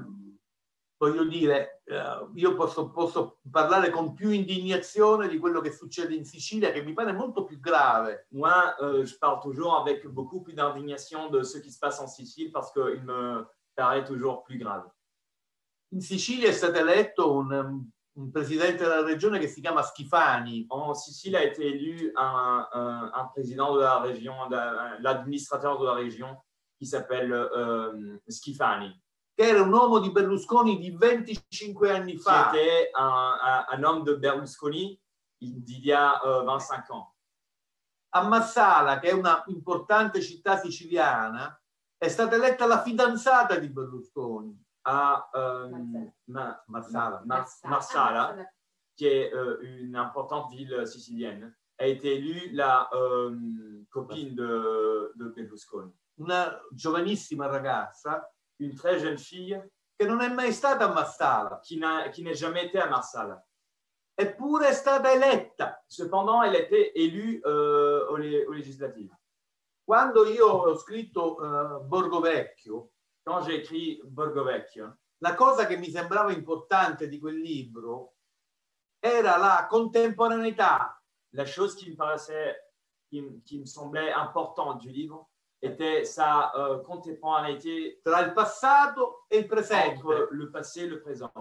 [0.97, 6.23] voglio dire, eh, io posso, posso parlare con più indignazione di quello che succede in
[6.23, 8.27] Sicilia, che mi pare molto più grave.
[8.31, 12.07] Moi, euh, je parle toujours avec beaucoup plus d'indignation de ce qui se passe en
[12.07, 13.45] Sicile parce qu'il me
[13.79, 14.89] paraît toujours plus grave.
[15.93, 20.65] In Sicilia è stato eletto un, um, un presidente della regione che si chiama Schifani,
[20.69, 24.35] En Sicile a été élu un, un- un président de la région,
[24.99, 26.37] l'administrateur de la région
[26.77, 28.91] qui s'appelle euh, Schifani,
[29.35, 32.49] che era un uomo di Berlusconi di 25 anni fa.
[32.49, 34.99] était un, un- un homme de Berlusconi
[35.41, 37.07] d'il y a euh, 25 ans.
[38.11, 41.57] A Massala, che è una importante città siciliana,
[41.99, 44.57] è stata eletta la fidanzata di Berlusconi.
[44.83, 46.13] À euh, Marsala.
[46.25, 47.21] Ma- Marsala.
[47.25, 48.35] Mar- Marsala,
[48.95, 55.27] qui est euh, une importante ville sicilienne, a été élue la euh, copine de, de
[55.29, 55.93] Berlusconi.
[56.17, 58.27] Una giovanissima ragazza
[58.61, 62.79] Une très jeune fille che non è mai stata a Massala, qui n'est jamais été
[62.79, 63.41] à Marsala.
[64.19, 65.81] eppure è stata eletta.
[65.87, 69.13] Cependant, elle a été élue euh, aux législatives.
[69.89, 72.91] Quando io ho scritto eh, Borgo Vecchio,
[73.23, 78.13] Quand j'ai écrit Borgo Vecchio, la cosa che mi sembrava importante di quel libro
[78.99, 82.55] era la contemporaneità la chose qui me paraissait,
[83.07, 85.27] qui, me- qui me semblait importante du livre
[85.59, 91.01] était sa euh, contemporanéité tra il passato e il presente entre le passé et le
[91.01, 91.33] présent,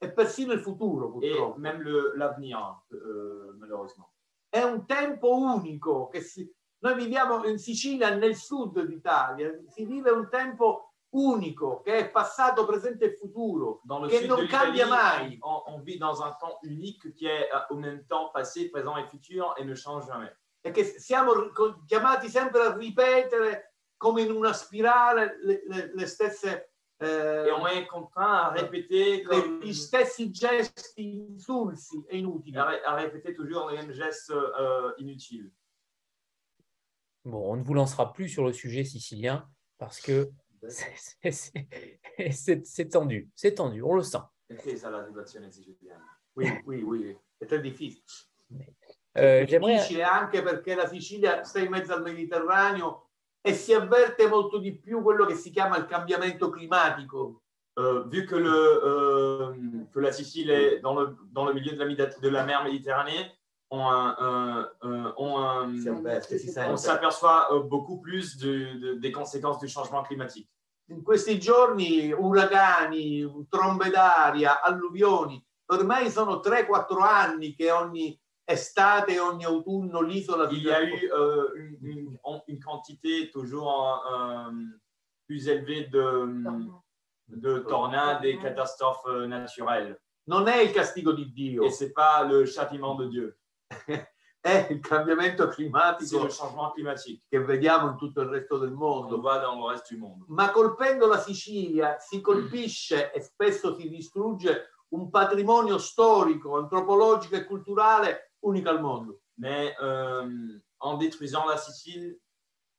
[0.00, 1.58] e persino il futuro, et purtroppo.
[1.60, 4.10] même le- l'avenir, euh, malheureusement.
[4.48, 6.52] È un tempo unico che si...
[6.82, 12.64] Noi viviamo in Sicilia, nel sud d'Italia, si vive un tempo unico che è passato,
[12.66, 15.38] presente e futuro, che non cambia mai.
[15.42, 18.96] on, on vit dans un temps unique qui est euh, au même temps passé, présent
[18.96, 20.32] et futur et ne change jamais.
[20.64, 21.32] e che siamo
[21.86, 27.66] chiamati sempre a ripetere come in una spirale le, le- le stesse eh, Et on
[27.66, 32.56] est contraint à répéter, comme- gli stessi gesti insulsi e inutili.
[32.56, 35.50] à, ré- à répéter toujours les mêmes gestes euh, inutiles.
[37.24, 39.48] Bon, on ne vous lancera plus sur le sujet sicilien
[39.78, 40.30] parce que
[40.68, 41.68] c'est- c'est- c'est
[42.32, 43.30] c'est- c'est tendu.
[43.34, 44.18] C'est tendu, on le sent.
[46.34, 48.02] Oui, oui, oui, è très difficile.
[49.18, 49.44] Euh,
[49.76, 53.10] difficile anche perché la Sicilia sta in mezzo al Mediterraneo
[53.42, 57.42] e si avverte molto di più quello che si chiama il cambiamento climatico.
[57.78, 62.06] euh, vu que, le, que la Sicile est dans le, dans le milieu de la,
[62.06, 63.30] de la mer Méditerranée,
[63.72, 64.68] on,
[66.68, 70.48] on s'aperçoit beaucoup plus de, des conséquences du changement climatique.
[70.88, 79.44] In questi giorni uragani, trombe d'aria, alluvioni, ormai sono 3-4 anni che ogni estate, ogni
[79.44, 80.48] autunno l'isola...
[80.50, 84.52] Il y a eu euh, une, une, une, quantité toujours euh,
[85.26, 86.28] plus élevée de,
[87.28, 89.98] de tornades et catastrophes euh, naturelles.
[90.24, 91.64] Non è il castigo di Dio.
[91.64, 93.36] Et c'est pas le châtiment de Dieu.
[94.42, 96.26] è il cambiamento climatico
[97.28, 99.14] che vediamo in tutto il resto del mondo.
[99.14, 100.24] On voit dans le reste du monde.
[100.28, 107.44] Ma colpendo la Sicilia si colpisce e spesso si distrugge un patrimonio storico, antropologico e
[107.44, 109.20] culturale unico al mondo.
[109.34, 112.18] Mais euh, en détruisant la Sicile,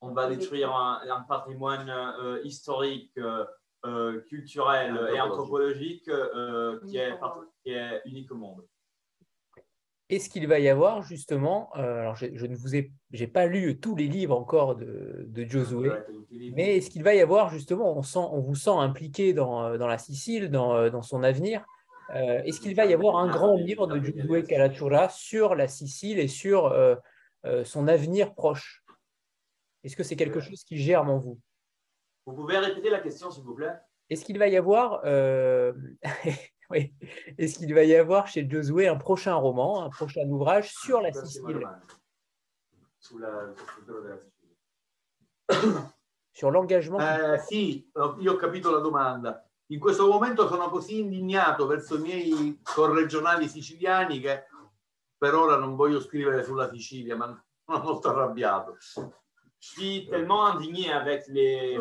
[0.02, 3.46] on va détruire un, un patrimoine euh, historique, euh,
[3.86, 7.18] euh culturel et anthropologique euh, qui, est,
[7.64, 8.66] qui est unique au monde.
[10.10, 13.45] Est-ce qu'il va y avoir justement, euh, alors je, je, ne vous ai, j'ai pas
[13.45, 15.91] lu tous les livres encore de, de Josué,
[16.32, 19.88] mais est-ce qu'il va y avoir justement, on, sent, on vous sent impliqué dans, dans
[19.88, 21.66] la Sicile, dans, dans son avenir,
[22.12, 26.20] euh, est-ce qu'il va y avoir un grand livre de Josué Calatura sur la Sicile
[26.20, 26.95] et sur euh,
[27.45, 28.84] euh, son avenir proche?
[29.84, 31.39] Est-ce que c'est quelque chose qui germe en vous?
[32.26, 33.74] Vous pouvez répéter la question, s'il vous plaît.
[34.10, 35.01] Est-ce qu'il va y avoir
[36.78, 36.93] oui.
[37.38, 41.13] Est-ce qu'il va y avoir chez Josué un prochain roman, un prochain ouvrage sur la
[41.13, 41.67] Sicile
[46.36, 47.88] Sur l'engagement eh, Sì,
[48.19, 49.47] io ho capito la domanda.
[49.67, 54.45] In questo momento sono così indignato verso i miei corregionali siciliani che
[55.15, 58.78] per ora non voglio scrivere sulla Sicilia, ma sono molto arrabbiato.
[59.59, 61.78] Je suis tellement indigné avec les,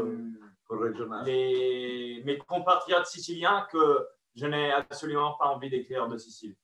[1.25, 6.57] les, mes compatriotes siciliens que je n'ai absolument pas envie d'écrire de Sicile.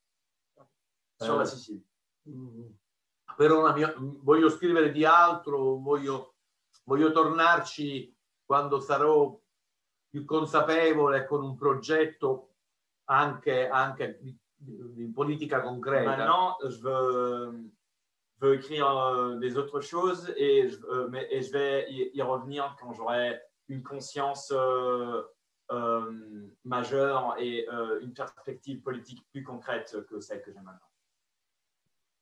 [1.20, 1.82] Sur la Sicile.
[3.36, 6.34] Per una mia, voglio scrivere di altro, voglio,
[6.84, 8.14] voglio tornarci
[8.44, 9.38] quando sarò
[10.08, 12.54] più consapevole con un progetto
[13.04, 16.16] anche, anche di, di, politica concreta.
[16.16, 17.70] Maintenant, je veux,
[18.40, 22.22] veux écrire euh, des autres choses et je, euh, mais, et je vais y, y,
[22.22, 25.22] revenir quand j'aurai une conscience euh,
[25.70, 30.88] euh, majeure et euh, une perspective politique plus concrète que celle que j'ai maintenant.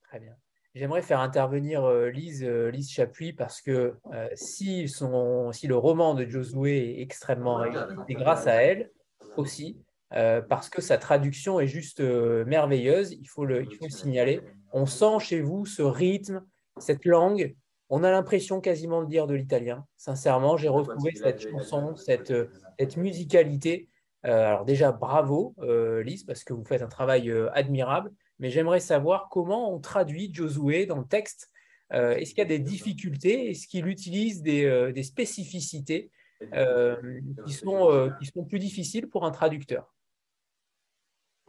[0.02, 0.34] Très bien.
[0.74, 3.94] J'aimerais faire intervenir euh, Lise, Lise Chapuis parce que
[4.34, 7.78] si, son, si le roman de Josué est extrêmement réussi,
[8.08, 8.90] c'est grâce à elle
[9.36, 9.78] aussi,
[10.10, 14.40] parce que sa traduction est juste merveilleuse, il faut, le, il faut le signaler.
[14.72, 16.44] On sent chez vous ce rythme,
[16.78, 17.54] cette langue.
[17.88, 19.86] On a l'impression quasiment de dire de l'italien.
[19.96, 22.32] Sincèrement, j'ai retrouvé cette chanson, cette,
[22.78, 23.88] cette musicalité.
[24.22, 25.54] alors déjà, bravo,
[26.04, 28.12] Lise, parce que vous faites un travail admirable.
[28.38, 31.50] Mais j'aimerais savoir comment on traduit Josué dans le texte.
[31.92, 33.50] Euh, est-ce qu'il y a des difficultés?
[33.50, 36.10] Est-ce qu'il utilise des, euh, des spécificités
[36.52, 39.94] euh, qui, sont, qui sont plus difficiles pour un traducteur?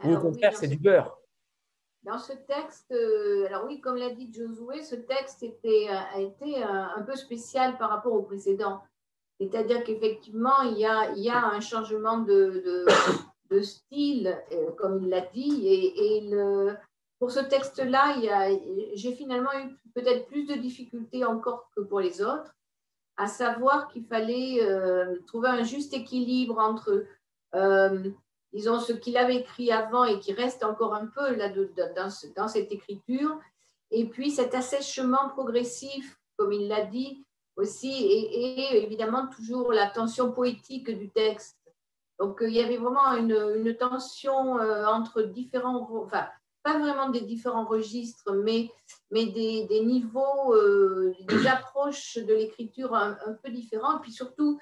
[0.04, 1.17] Ou au contraire, c'est du beurre?
[2.08, 2.90] Dans ce texte,
[3.46, 7.90] alors oui, comme l'a dit Josué, ce texte était, a été un peu spécial par
[7.90, 8.82] rapport au précédent.
[9.40, 10.86] C'est-à-dire qu'effectivement, il, y
[11.30, 12.86] a, un changement de,
[13.62, 15.66] style, euh, comme il l'a dit.
[15.66, 16.30] Et,
[17.18, 18.16] pour ce texte-là,
[18.94, 22.54] j'ai finalement eu peut-être plus de difficultés encore que pour les autres,
[23.16, 27.04] à savoir qu'il fallait euh, trouver un juste équilibre entre,
[27.56, 28.10] euh,
[28.52, 32.48] disons, ce qu'il avait écrit avant et qui reste encore un peu là dans, dans
[32.48, 33.38] cette écriture,
[33.90, 37.24] et puis cet assèchement progressif, comme il l'a dit
[37.56, 41.56] aussi, et, évidemment toujours la tension poétique du texte.
[42.18, 46.26] Donc, euh, il y avait vraiment une, tension euh, entre différents, enfin,
[46.62, 48.70] pas vraiment des différents registres, mais,
[49.10, 53.98] mais des, niveaux, euh, des approches de l'écriture un, peu différents.
[53.98, 54.60] Et puis surtout,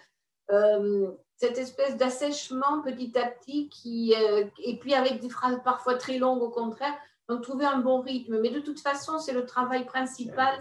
[0.49, 4.15] cette espèce d'assèchement petit à petit, qui,
[4.59, 6.95] et puis avec des phrases parfois très longues au contraire.
[7.29, 8.41] Donc, trouver un bon rythme.
[8.41, 10.59] Mais de toute façon, c'est le travail principal.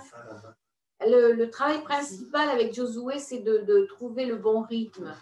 [1.02, 5.14] Le, travail principal avec Josué, c'est de, de trouver le bon rythme.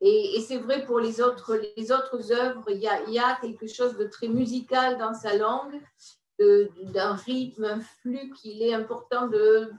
[0.00, 4.04] Et, c'est vrai pour les autres, les autres œuvres, il y, a, quelque chose de
[4.04, 5.80] très musical dans sa langue,
[6.38, 9.72] d'un rythme, un flux qu'il est important de,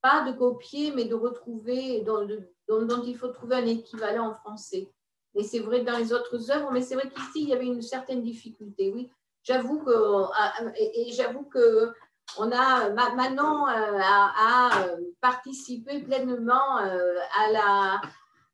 [0.00, 2.04] pas de copier, mais de retrouver,
[2.68, 4.90] dont, dont, il faut trouver un équivalent en français.
[5.34, 7.82] Et c'est vrai dans les autres œuvres, mais c'est vrai qu'ici, il y avait une
[7.82, 9.10] certaine difficulté, oui.
[9.42, 10.24] J'avoue que,
[10.76, 11.92] et, j'avoue que
[12.38, 14.86] on a, Manon euh, a, a
[15.20, 18.00] participé pleinement euh, à la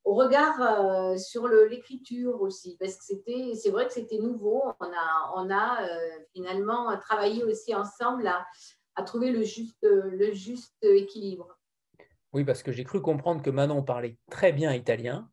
[0.05, 4.63] au regard euh, sur l'écriture aussi, parce que c'était, c'est vrai que c'était nouveau.
[4.81, 8.47] On a, on a euh, finalement travaillé aussi ensemble à,
[8.95, 11.57] à, trouver le juste, le juste équilibre.
[12.33, 15.29] Oui, parce que j'ai cru comprendre que Manon parlait très bien italien.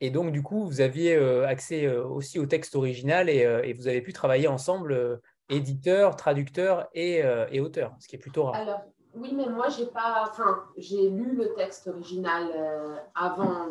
[0.00, 4.02] Et donc, du coup, vous aviez accès aussi au texte original et, et vous avez
[4.02, 7.22] pu travailler ensemble, éditeur, traducteur et,
[7.60, 8.56] auteur, ce qui est plutôt rare.
[8.56, 8.82] Alors,
[9.16, 13.68] oui, mais moi, j'ai pas, enfin, j'ai lu le texte original euh, avant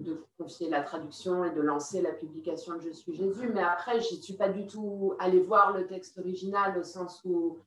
[0.00, 4.00] de confier la traduction et de lancer la publication de Je suis Jésus, mais après,
[4.00, 7.58] je ne suis pas du tout allée voir le texte original au sens où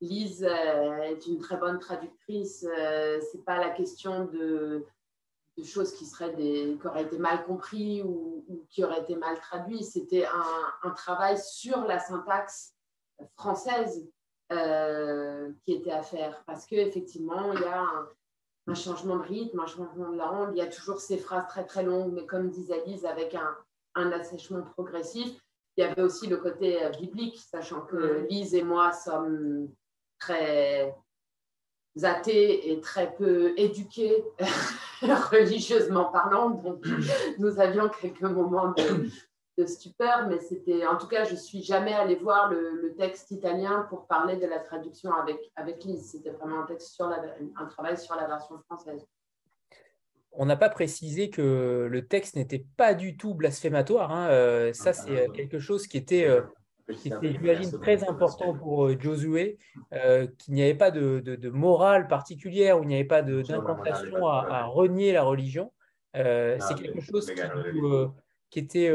[0.00, 2.66] Lise euh, est une très bonne traductrice.
[2.78, 4.84] Euh, c'est pas la question de,
[5.64, 9.84] choses qui seraient des, qui auraient été mal compris ou, qui auraient été mal traduits.
[9.84, 12.74] C'était un, un, travail sur la syntaxe
[13.36, 14.06] française
[14.52, 16.42] euh, qui était à faire.
[16.46, 17.84] Parce qu'effectivement, il y a
[18.66, 20.50] un, changement de rythme, un changement de langue.
[20.54, 23.56] Il y a toujours ces phrases très très longues, mais comme disait Lise, avec un,
[23.94, 25.40] un assèchement progressif.
[25.76, 29.68] Il y avait aussi le côté biblique, sachant que Lise et moi sommes
[30.24, 30.94] très
[32.02, 34.24] athées et très peu éduqués
[35.02, 36.50] religieusement parlant.
[36.50, 36.84] Donc,
[37.38, 39.08] nous avions quelques moments de,
[39.58, 43.86] de stupeur, mais c'était, en tout cas, je suis jamais allée voir le, texte italien
[43.90, 46.12] pour parler de la traduction avec, avec Lise.
[46.12, 47.20] C'était vraiment un, texte sur la,
[47.56, 49.04] un travail sur la version française.
[50.30, 54.12] On n'a pas précisé que le texte n'était pas du tout blasphématoire.
[54.12, 54.28] Hein.
[54.28, 56.28] Euh, ça, c'est quelque chose qui était,
[56.90, 59.58] euh, qui était j'imagine, très important pour euh, Josué,
[60.38, 64.46] qu'il n'y avait pas de, de, morale particulière, où il n'y avait pas d'incantation à,
[64.50, 65.72] à, renier la religion.
[66.14, 67.40] c'est quelque chose qui,
[68.50, 68.90] qui était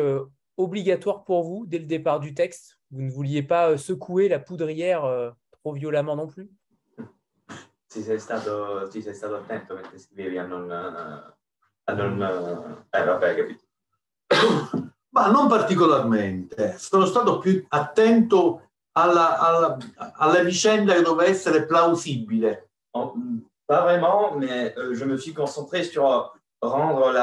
[0.60, 2.80] obligatoire pour vous dès le départ du texte?
[2.92, 6.50] Vous ne vouliez pas euh, secouer la poudrière euh, trop violemment non plus?
[7.88, 10.70] Ti sei stato, sei stato attento mentre scrivevi a non...
[10.70, 12.22] A non
[12.94, 13.66] eh, vabbè, capito.
[15.12, 16.78] Ma non particolarmente.
[16.78, 19.78] Sono stato più attento alla, alla,
[20.14, 22.70] alla vicenda che doveva essere plausibile.
[22.91, 23.14] Oh,
[23.66, 27.14] pas vraiment, mais euh, je me suis concentré sur rendre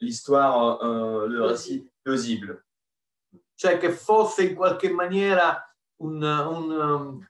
[0.00, 2.64] l'histoire, euh, euh, le récit plausibile.
[3.54, 5.62] Cioè che fosse in qualche maniera
[6.02, 7.26] un, un,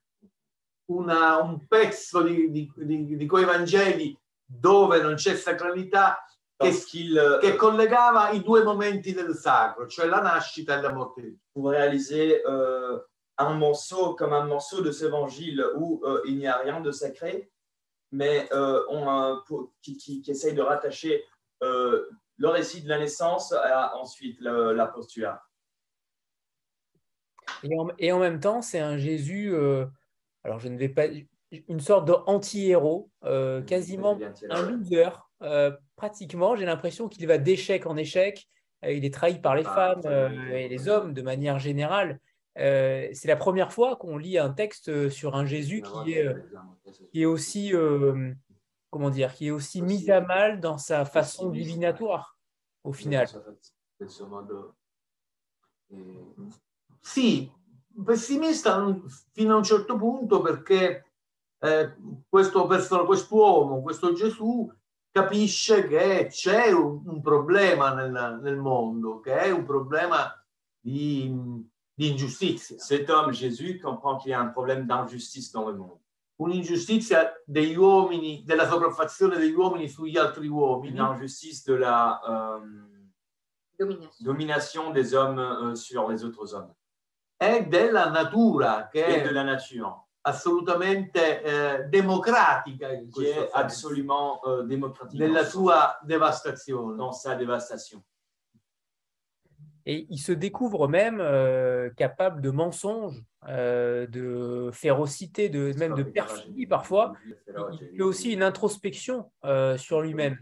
[0.87, 6.24] una, un pezzo di, di, di, di, quei Vangeli dove non c'è sacralità
[6.57, 11.38] che, che, collegava i due momenti del sacro, cioè la nascita e la morte.
[11.52, 12.98] Pour réaliser euh,
[13.38, 16.90] un morceau comme un morceau de cet évangile où euh, il n'y a rien de
[16.90, 17.50] sacré,
[18.12, 21.24] mais euh, on, pour, qui, qui, qui, essaye de rattacher
[21.62, 25.42] euh, le récit de la naissance à ensuite le, la postula.
[27.62, 29.86] Et en, et en même temps, c'est un Jésus, euh,
[30.44, 31.07] alors je ne vais pas,
[31.68, 34.18] une sorte d'anti-héros, euh, quasiment
[34.50, 34.82] un
[35.42, 36.55] euh, pratiquement.
[36.57, 38.47] J'ai l'impression qu'il va d'échec en échec.
[38.84, 42.20] Euh, il est trahi par les femmes euh, et les hommes de manière générale.
[42.59, 46.34] Euh, c'est la première fois qu'on lit un texte sur un Jésus qui est,
[47.12, 48.32] qui est aussi, euh,
[48.90, 52.38] comment dire, qui est aussi mis à mal dans sa façon divinatoire,
[52.84, 53.26] au final.
[57.01, 57.51] Sì,
[58.05, 58.99] pessimista
[59.32, 61.05] fino a un certo punto perché
[61.59, 61.94] eh,
[62.28, 64.70] questo quest'uomo, questo Gesù,
[65.17, 70.31] capisce che c'è un, un problema nel, nel mondo, che è un problema
[70.79, 71.64] di
[71.97, 72.77] d'ingiustizia.
[72.77, 75.99] Cet homme, Jésus, comprend qu'il y a un problème d'injustice dans le monde.
[76.39, 80.99] Un'ingiustizia degli uomini, della sopraffazione degli uomini sugli altri uomini.
[80.99, 82.61] Une injustice de la euh,
[83.79, 84.25] domination.
[84.25, 84.91] domination.
[84.91, 86.75] des hommes euh, sur les autres hommes.
[87.39, 90.05] E della natura, che Et è de la nature.
[90.27, 96.97] Assolutamente eh, democratica in Qui est questo senso, absolument euh, démocratique nella dans, sua devastazione.
[96.97, 98.03] dans sa dévastation.
[99.89, 106.03] Et il se découvre même euh, capable de mensonges, euh, de férocité, de, même de
[106.03, 107.12] perfidie parfois.
[107.24, 110.37] Il fait aussi une introspection euh, sur lui-même.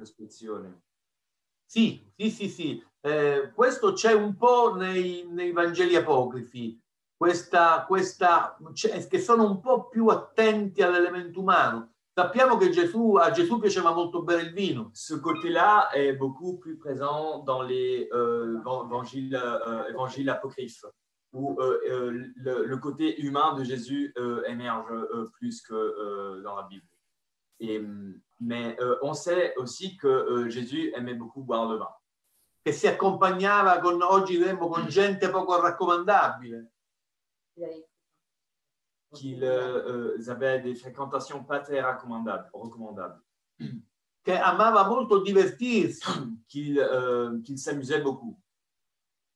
[1.67, 2.83] Sì, sì, sì, sì.
[3.03, 6.81] Eh, questo c'è un po' nei, nei Vangeli apocrifi,
[7.25, 8.59] questa, questa,
[9.09, 11.95] che sono un po' più attenti all'elemento umano.
[12.13, 14.91] Sappiamo che Gesù, a Gesù piaceva molto bere il vino.
[14.93, 20.85] Ce côté-là est beaucoup plus présent dans les euh, évangiles, euh, apocryphes,
[21.33, 26.57] où euh, euh, le, le, côté humain de Jésus euh, émerge euh, plus que dans
[26.57, 26.87] la Bible.
[27.59, 27.83] Et,
[28.39, 31.89] mais on sait aussi que Jésus aimait beaucoup boire le vin.
[32.63, 36.74] Che si accompagnava con, oggi con gente poco raccomandabile.
[39.15, 42.51] Qu'ils euh, avaient des fréquentations pas très recommandables.
[42.53, 43.23] recommandables.
[44.23, 46.03] che amava molto divertirsi.
[46.49, 48.39] qu'il euh, qu'il s'amusait beaucoup.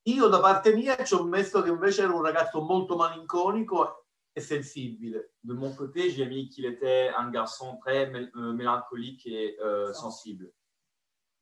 [0.07, 4.41] Io da parte mia ci ho messo che invece era un ragazzo molto malinconico e
[4.41, 5.35] sensibile.
[5.41, 9.93] De mon côté, j'ai mis qu'il était un garçon très mél- euh, mélancolique et euh,
[9.93, 10.51] sensible.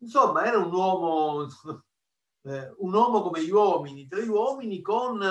[0.00, 1.46] Insomma, era un uomo,
[2.44, 5.22] eh, un uomo come gli uomini, tra gli uomini, con,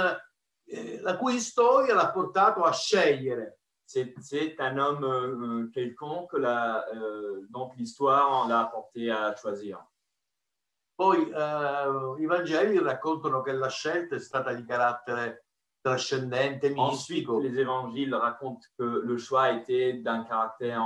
[0.68, 3.60] eh, la cui storia l'ha portato a scegliere.
[3.88, 9.86] C'est un homme euh, quelconque la, euh, dont l'histoire l'a porté à choisir.
[10.96, 15.46] Poi eh, i Vangeli raccontano che la scelta è stata di carattere
[15.82, 17.40] trascendente, Ensuite, mistico.
[17.40, 20.82] les évangiles racontent que le choix était d'un caractère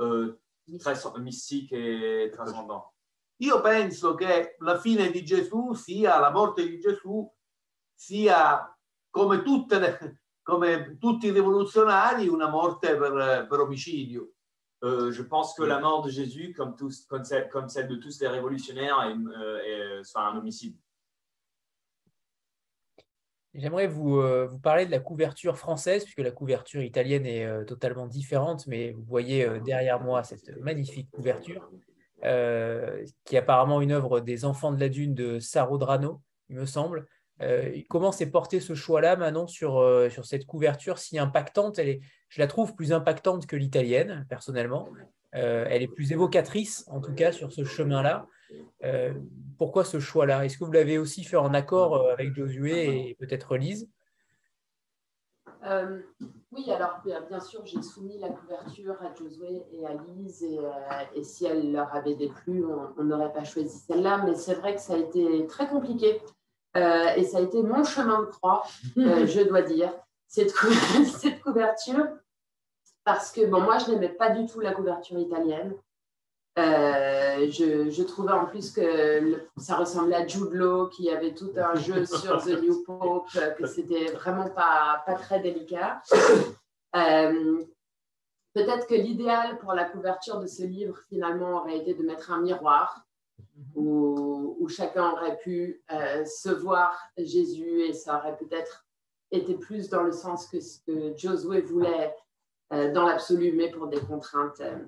[0.00, 0.38] euh,
[0.78, 2.92] très mystique et transcendant.
[3.38, 7.26] Io penso che la fine di Gesù sia, la morte di Gesù
[7.94, 8.73] sia
[9.14, 14.30] come, tutte le- come tutti i rivoluzionari, una morte per, per omicidio.
[14.82, 17.96] Euh, je pense que la mort de Jésus, comme, tous, comme, celle, comme celle de
[17.96, 20.76] tous les révolutionnaires, est, euh, est- soit un homicide.
[23.54, 27.64] J'aimerais vous, euh, vous parler de la couverture française, puisque la couverture italienne est euh,
[27.64, 31.70] totalement différente, mais vous voyez euh, derrière moi cette magnifique couverture,
[32.24, 36.56] euh, qui est apparemment une œuvre des Enfants de la Dune de Saro Drano, il
[36.56, 37.06] me semble.
[37.40, 41.80] Euh, comment s'est porté ce choix-là, Manon, sur, euh, sur cette couverture si impactante?
[42.28, 44.88] Je la trouve plus impactante que l'italienne, personnellement.
[45.34, 48.26] Euh, elle est plus évocatrice, en tout cas, sur ce chemin-là.
[49.58, 50.44] Pourquoi ce choix-là?
[50.44, 53.88] Est-ce que vous l'avez aussi fait en accord avec Josué et peut-être Lise?
[56.52, 60.58] Oui, alors bien sûr, j'ai soumis la couverture à Josué et à Lise, et,
[61.16, 62.64] et si elle leur avait déplu,
[62.96, 66.20] on n'aurait pas choisi celle-là, mais c'est vrai que ça a été très compliqué,
[66.76, 68.64] Euh, et ça a été mon chemin de croix,
[68.98, 69.92] euh, je dois dire,
[70.26, 70.66] cette, cou-
[71.20, 72.06] cette couverture,
[73.04, 75.74] parce que bon, moi, je n'aimais pas du tout la couverture italienne.
[76.56, 78.80] Euh, je, je trouvais en plus que
[79.20, 83.28] le- ça ressemblait à Jude Law qui avait tout un jeu sur The New Pope,
[83.58, 86.00] que c'était vraiment pas, pas très délicat.
[88.54, 92.40] Peut-être que l'idéal pour la couverture de ce livre, finalement, aurait été de mettre un
[92.40, 93.04] miroir
[93.74, 94.33] où,
[94.64, 98.86] où chacun aurait pu euh, se voir Jésus et ça aurait peut-être
[99.30, 102.16] été plus dans le sens que ce que Josué voulait
[102.72, 104.78] euh, dans l'absolu, mais pour des contraintes euh,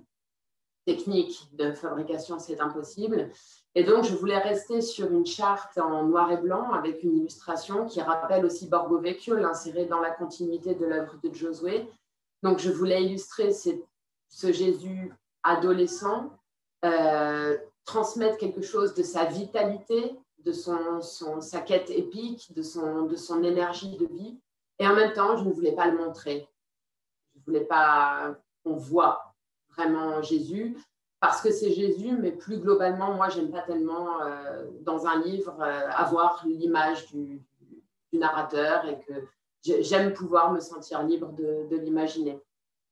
[0.87, 3.29] techniques de fabrication, c'est impossible.
[3.75, 7.85] Et donc, je voulais rester sur une charte en noir et blanc avec une illustration
[7.85, 11.87] qui rappelle aussi Borgo Vecchio, l'insérer dans la continuité de l'œuvre de Josué.
[12.43, 15.13] Donc, je voulais illustrer ce Jésus
[15.43, 16.31] adolescent,
[17.87, 21.01] transmettre quelque chose de sa vitalité, de son,
[21.41, 24.39] sa quête épique, de son, de son énergie de vie.
[24.79, 26.49] Et en même temps, je ne voulais pas le montrer.
[27.35, 29.35] Je ne voulais pas qu'on voit
[29.71, 30.77] vraiment Jésus,
[31.21, 35.57] parce que c'est Jésus, mais plus globalement, moi, j'aime pas tellement euh, dans un livre
[35.61, 37.43] euh, avoir l'image du,
[38.13, 39.13] narrateur et que
[39.61, 42.41] j'ai- j'aime pouvoir me sentir libre de l'imaginer.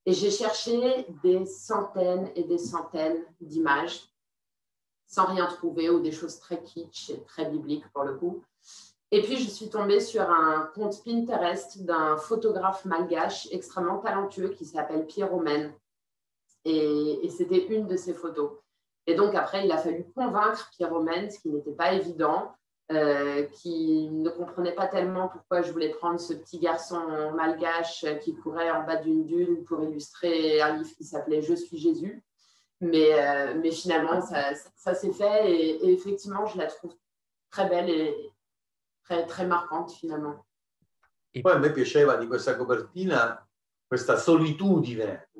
[0.04, 4.13] Et j'ai cherché des centaines et des centaines d'images
[5.06, 8.42] sans rien trouver ou des choses très kitsch et très bibliques pour le coup.
[9.10, 14.64] Et puis, je suis tombée sur un compte Pinterest d'un photographe malgache extrêmement talentueux qui
[14.64, 15.72] s'appelle Pierre Romaine.
[16.64, 18.50] Et, c'était une de ses photos.
[19.06, 22.50] Et donc, après, il a fallu convaincre Pierre Romaine, ce qui n'était pas évident,
[22.90, 27.00] euh, qui ne comprenait pas tellement pourquoi je voulais prendre ce petit garçon
[27.36, 31.78] malgache qui courait en bas d'une dune pour illustrer un livre qui s'appelait Je suis
[31.78, 32.22] Jésus.
[32.84, 36.94] Mais, euh, mais finalement, ça, ça, ça s'est fait et, et effectivement, je la trouve
[37.50, 38.14] très belle et
[39.04, 40.44] très, très marquante finalement.
[41.42, 43.44] Poi a me piaceva di questa copertina
[43.86, 45.30] questa solitudine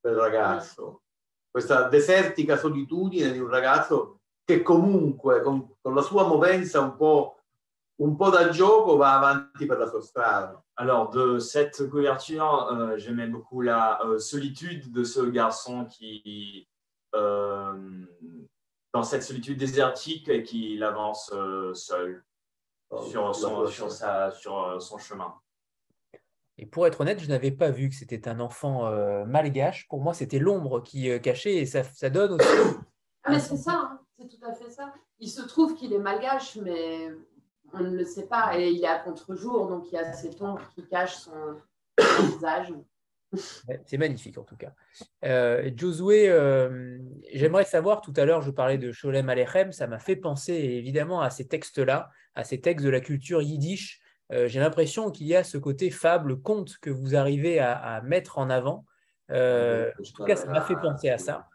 [0.00, 1.02] del ragazzo,
[1.50, 7.40] questa desertica solitudine di un ragazzo che comunque con, con la sua movenza un po',
[8.00, 10.62] un po' da gioco va avanti per la sua strada.
[10.74, 16.66] Alors, de cette couverture, euh, j'aimais beaucoup la euh, solitude de ce garçon qui,
[17.12, 22.24] dans cette solitude désertique, et qui avance euh, seul
[22.98, 25.34] sur son, sur, sa, sur euh, son chemin.
[26.58, 29.88] Et pour être honnête, je n'avais pas vu que c'était un enfant euh, malgache.
[29.88, 32.46] Pour moi, c'était l'ombre qui euh, cachait et ça, ça donne aussi.
[33.22, 34.94] Ah, mais c'est ça, hein, c'est tout à fait ça.
[35.18, 37.10] Il se trouve qu'il est malgache, mais
[37.74, 38.58] on ne le sait pas.
[38.58, 41.60] Et il est à contre-jour, donc il y a cette ombre qui cache son,
[42.00, 42.72] son visage.
[43.68, 44.72] Ouais, C'est magnifique en tout cas.
[45.24, 46.98] Euh, Josué, euh,
[47.32, 51.20] j'aimerais savoir, tout à l'heure je parlais de Sholem Alechem, ça m'a fait penser évidemment
[51.20, 54.00] à ces textes-là, à ces textes de la culture yiddish.
[54.32, 58.00] Euh, J'ai l'impression qu'il y a ce côté fable, conte que vous arrivez à, à
[58.02, 58.84] mettre en avant.
[59.30, 61.48] Euh, en tout cas, ça m'a fait penser à ça.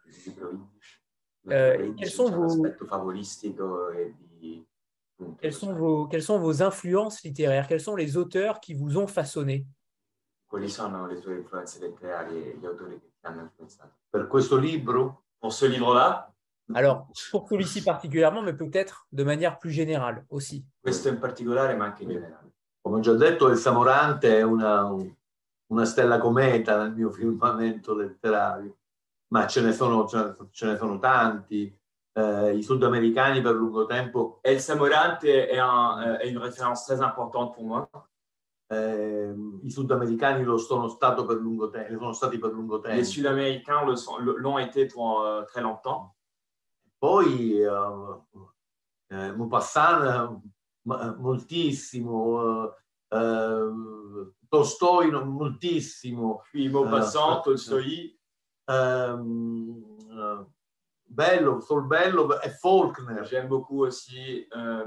[1.97, 2.63] Quels sont vos-
[5.41, 7.67] Quelles sont, vos, quelles sont vos influences littéraires?
[7.67, 9.65] Quels sont les auteurs qui vous ont façonné?
[10.56, 13.91] Quali sono le tue influenze letterarie e gli autori che ti hanno influenzato?
[14.10, 16.34] Per questo libro Pour ce livre-là,
[16.74, 20.66] Alors, pour celui-ci particulièrement, mais peut-être de manière plus générale aussi.
[20.80, 22.53] questo in particolare, ma anche in generale.
[22.82, 24.89] Come ho già detto, il Samorante è una,
[25.74, 28.78] una stella cometa nel mio firmamento letterario,
[29.34, 31.78] ma ce ne sono, ce ne- sono tanti.
[32.14, 37.01] Eh, I sudamericani per lungo tempo, El Samorante est, un, euh, est une référence très
[37.01, 37.89] importante pour moi.
[38.68, 42.97] Eh, i sudamericani lo sono, stato per lungo tempo, sono stati per lungo tempo.
[42.97, 43.84] Les Sud-Américains
[44.38, 46.16] l'ont été pour euh, très longtemps.
[46.99, 47.68] Poi eh,
[49.11, 50.49] eh, Maupassant eh,
[50.84, 52.74] ma- moltissimo,
[53.11, 58.18] eh, eh, Tolstoi moltissimo, Puis Maupassant, Euh, Tolstoï,
[58.68, 60.45] ehm, eh,
[61.07, 63.24] Bello, Solbello e Faulkner.
[63.26, 64.86] j'aime beaucoup aussi euh,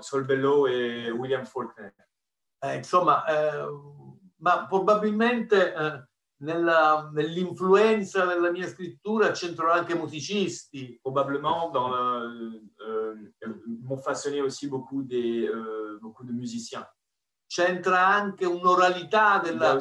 [0.00, 0.66] Solbello.
[0.66, 1.92] Et William Faulkner.
[2.62, 3.66] Eh, insomma, eh,
[4.38, 6.04] ma probabilmente eh,
[6.42, 10.98] nella- nell'influenza della mia scrittura c'entrano anche musicisti.
[11.00, 16.86] Probablement, dans le- euh, euh, m'ont façonné aussi beaucoup, des, euh, beaucoup de musiciens.
[17.46, 19.72] C'entra anche un'oralità, della,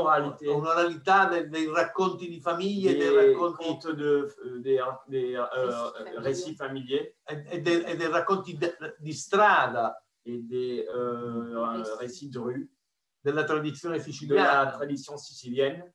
[0.00, 4.34] oralité, un'oralità de- dei racconti di famiglie, dei des racconti, de,
[5.06, 5.90] des, euh,
[6.22, 12.28] récits familiers e, e dei, e dei racconti de- di strada et des euh, récits
[12.28, 12.70] de rue,
[13.22, 14.70] della tradizione de la siciliana.
[14.72, 15.94] tradition sicilienne.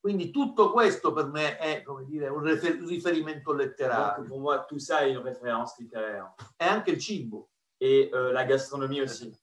[0.00, 4.24] Quindi tutto questo per me è, come dire, un rifer- riferimento Donc, letterario.
[4.24, 6.32] pour moi, tout ça est une référence littéraire.
[6.56, 7.50] E anche il cibo.
[7.78, 9.34] Et euh, la gastronomie aussi.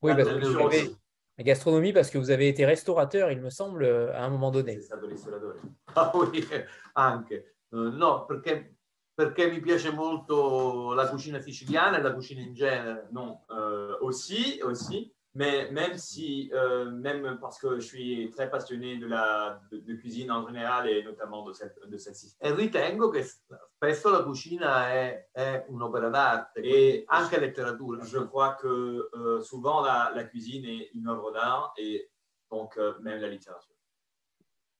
[0.00, 0.96] Oui, La parce que nourriture vous avez
[1.38, 4.76] la gastronomie, parce que vous avez été restaurateur, il me semble, à un moment donné.
[4.80, 5.54] C'est ça, de l'isolatore.
[5.94, 6.46] Ah, oui,
[6.94, 7.32] anche.
[7.32, 8.75] Eh, No, perché,
[9.16, 13.08] perché mi piace molto la cucina siciliana e la cucina in genere.
[13.12, 15.10] Non, euh, aussi, aussi.
[15.32, 19.94] Mais même si, euh, même parce que je suis très passionné de la de, de
[19.94, 22.34] cuisine en général et notamment de cette de celle-ci.
[22.38, 28.02] E ritengo che spesso la cucina è, è un'opera d'arte, E quindi anche letteratura.
[28.04, 32.10] Je crois que euh, souvent la, la cuisine est une œuvre d'art et
[32.50, 33.74] donc euh, même la littérature.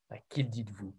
[0.09, 0.95] Ah, Qu'il dites-vous?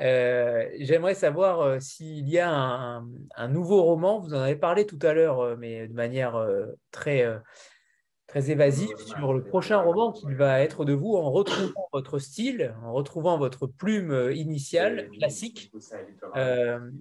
[0.00, 4.86] Euh, J'aimerais savoir euh, s'il y a un, un nouveau roman, vous en avez parlé
[4.86, 6.36] tout à l'heure, euh, mais de manière
[6.90, 7.24] très,
[8.26, 12.76] très évasive, sur le prochain roman qui va être de vous en retrouvant votre style,
[12.82, 15.72] en retrouvant votre plume initiale, classique.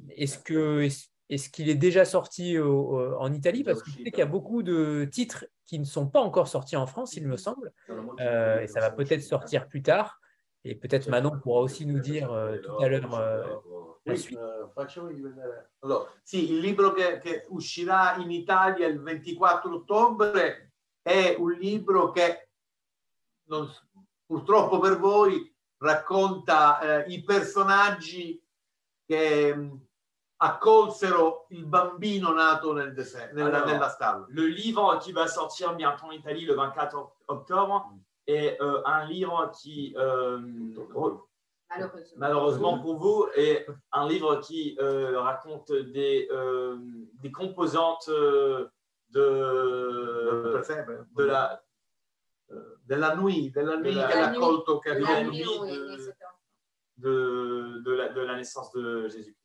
[0.10, 0.88] Est-ce que
[1.30, 3.64] est-ce qu'il est déjà sorti au- au- en Italie?
[3.64, 6.48] Parce que je sais qu'il y a beaucoup de titres qui ne sont pas encore
[6.48, 7.72] sortis en France, il me semble,
[8.20, 10.20] et ça va peut-être sortir plus tard.
[10.66, 13.44] Et peut-être Manon pourra aussi nous dire euh, tout à l'heure euh,
[14.06, 14.40] la Oui, suite.
[15.22, 15.72] vedere.
[15.82, 22.12] Allora, sì, il libro che, che uscirà in Italia il 24 ottobre è un libro
[22.12, 22.50] che
[23.50, 23.70] non-
[24.26, 28.42] purtroppo per voi racconta eh, i personaggi
[29.06, 29.80] che mh,
[30.38, 33.72] accolsero il bambino nato nel deserto, nella, Allora.
[33.72, 34.26] nella stalla.
[34.30, 39.52] Le livre qui va sortir bientôt en Italie le 24 octobre est euh, un livre
[39.60, 40.40] qui, euh,
[41.70, 42.18] Malheureusement.
[42.18, 46.78] malheureusement pour vous, est un livre qui euh, raconte des, euh,
[47.22, 48.70] des composantes de,
[51.16, 51.64] de la,
[54.94, 56.38] che La La nuit nuit de- cet enfant.
[56.98, 59.36] de, de la, de la naissance de Jésus.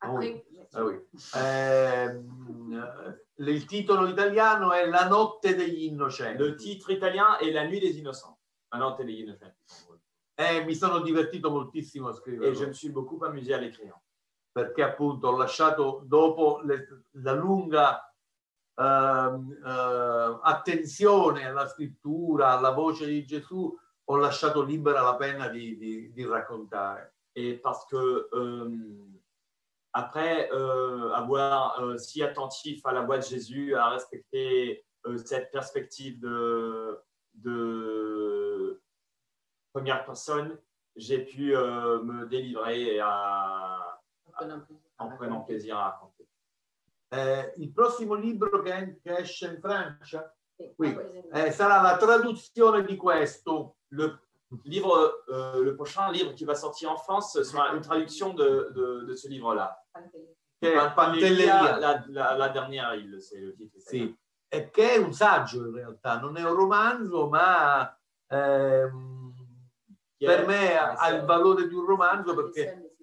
[0.00, 0.94] Après, Ah oui.
[1.34, 6.42] Ehm, eh, il titolo italiano è La notte degli innocenti.
[6.42, 8.38] Le titre italien est La nuit des innocents.
[8.72, 9.54] Maintenant, t'es les innocents.
[10.36, 13.94] Eh, mi sono divertito moltissimo a Et je scriverlo me suis beaucoup amusé à l'écrire.
[14.52, 18.08] perché appunto ho lasciato dopo le- la lunga
[18.76, 23.72] ehm, eh, attenzione alla scrittura, alla voce di Gesù,
[24.04, 27.14] ho lasciato libera la penna di, di- di raccontare.
[27.62, 29.13] Parce que euh,
[29.94, 35.50] après euh, avoir euh, si attentif à la voix de Jésus, à respecter euh, cette
[35.52, 36.98] perspective de,
[37.34, 38.80] de
[39.72, 40.58] première personne,
[40.96, 44.00] j'ai pu euh, me délivrer et à-
[44.98, 46.26] en prenant plaisir à raconter.
[47.12, 50.34] Eh, il prossimo libro che, che esce in Francia?
[50.78, 50.94] Oui.
[50.96, 51.22] Oui.
[51.32, 53.76] eh, sarà la traduzione di questo.
[53.92, 54.20] Le
[54.64, 59.04] livre, euh, le prochain livre qui va sortir en France sera une traduction de, de-
[59.06, 59.76] de ce livre-là.
[60.94, 63.78] Pantelleria, la, la- la dernière île, c'est le titre.
[63.80, 64.16] Sì,
[64.48, 67.94] e che è un saggio in realtà, non è un romanzo, ma
[68.28, 69.32] ehm,
[70.16, 72.96] per me ha il valore di un romanzo perché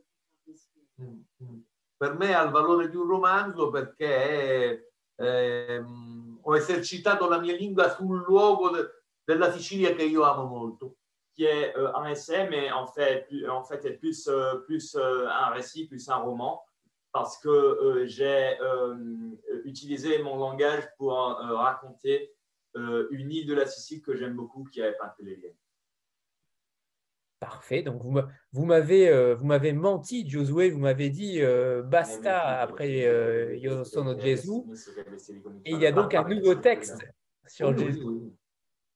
[1.98, 7.94] per me ha il valore di un romanzo perché ehm, ho esercitato la mia lingua
[7.94, 8.90] sul luogo de,
[9.24, 10.96] della Sicilia che io amo molto.
[11.42, 15.26] Qui est euh, un essai, mais en fait, en fait est plus, euh, plus euh,
[15.28, 16.64] un récit, plus un roman,
[17.12, 18.60] parce que j'ai
[19.66, 22.32] utilisé mon langage pour raconter
[22.76, 25.50] une île de la Sicile que j'aime beaucoup, qui est Pantelleria.
[27.40, 27.82] Parfait.
[27.82, 28.22] Donc, vous,
[28.54, 30.70] vous m'avez vous m'avez menti, Josué.
[30.70, 34.72] Vous m'avez dit euh, basta après euh, Io sono Gesù.
[35.66, 37.04] Et il y a donc un nouveau texte
[37.48, 37.72] sur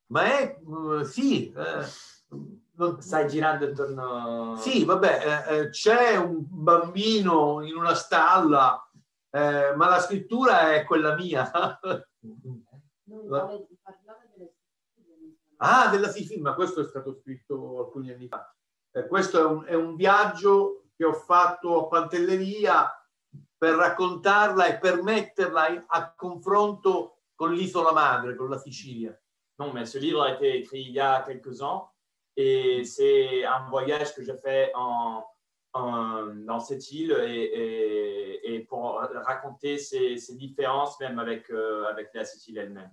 [0.09, 1.85] uh, sì, eh,
[2.29, 4.55] non- Stai girando intorno.
[4.57, 8.89] sì, vabbè, eh, eh, c'è un bambino in una stalla,
[9.29, 11.49] eh, ma la scrittura è quella mia.
[13.07, 13.49] Della
[15.57, 18.53] Ah, della Sicilia, ma questo è stato scritto alcuni anni fa.
[18.91, 22.89] Eh, questo è un, è un viaggio che ho fatto a Pantelleria
[23.57, 29.17] per raccontarla e per metterla in- a confronto con l'isola madre, con la Sicilia.
[29.57, 31.94] Non, mais ce livre a été écrit il y a quelques ans
[32.37, 35.23] et c'est un voyage que j'ai fait en,
[35.73, 41.85] en- dans cette île et, et- et pour raconter ces, ces différences même avec, euh,
[41.87, 42.91] avec la Sicile elle-même.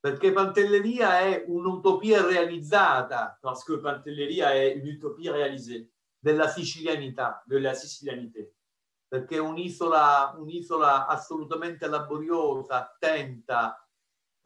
[0.00, 5.88] Perché Pantelleria è un'utopia realizzata Parce que Pantelleria est une utopie réalisée
[6.20, 8.52] della sicilianità, de la sicilianité.
[9.08, 13.76] perché è un'isola, un'isola assolutamente laboriosa, attenta,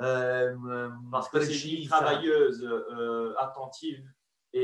[0.00, 1.96] ehm, Parce que c'est une île precisa.
[1.96, 4.04] travailleuse, euh, attentive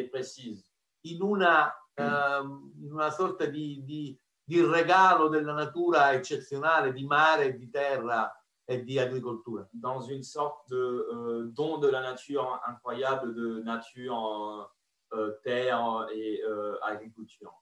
[0.08, 0.64] précise.
[1.04, 7.46] in una, ehm, in una sorta di, di- di regalo della natura eccezionale, di mare
[7.46, 8.30] e di terra
[8.64, 9.68] e di agricoltura.
[9.72, 14.72] dans une sorte de euh, don de la nature incroyable, de nature,
[15.14, 17.52] euh, terre et euh, agriculture.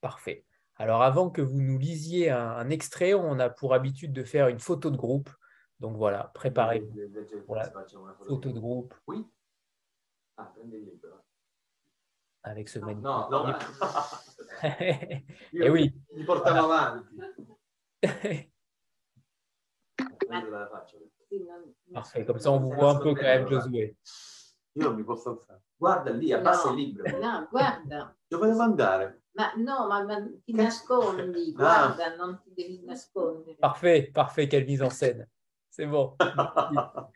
[0.00, 0.44] Parfait.
[0.76, 4.48] Alors, avant que vous nous lisiez un, un extrait, on a pour habitude de faire
[4.48, 5.30] une photo de groupe.
[5.80, 6.92] Donc voilà, préparez-vous.
[7.46, 7.70] Voilà.
[8.26, 9.24] Photo de groupe Oui.
[9.24, 10.31] Ah, prendi il libro.
[12.44, 13.02] Avec ce magnifique.
[13.04, 13.54] No, no, No.
[14.62, 15.92] Eh oui.
[16.14, 17.16] Li portavo avanti.
[21.92, 22.20] Parfait.
[22.20, 23.96] so Comme ça, on vous voit un peu quand même, Josué.
[24.74, 25.62] Io non mi posso alzare.
[25.76, 26.76] Guarda lì, abbassa No.
[26.78, 27.18] il libro.
[27.18, 29.22] No, guarda, Dove devo andare?
[29.34, 31.92] ma no, ma, ma ti Che- nascondi, Ah.
[31.94, 33.56] guarda, non ti devi nascondere.
[33.56, 34.46] Parfait, parfait.
[34.48, 35.28] Quelle mise en scène.
[35.68, 36.16] C'est bon.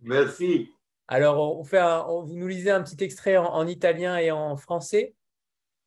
[0.00, 0.72] Merci.
[1.08, 4.30] Alors, on fait un- on- vous nous lisez un petit extrait en, en italien et
[4.30, 5.14] en français.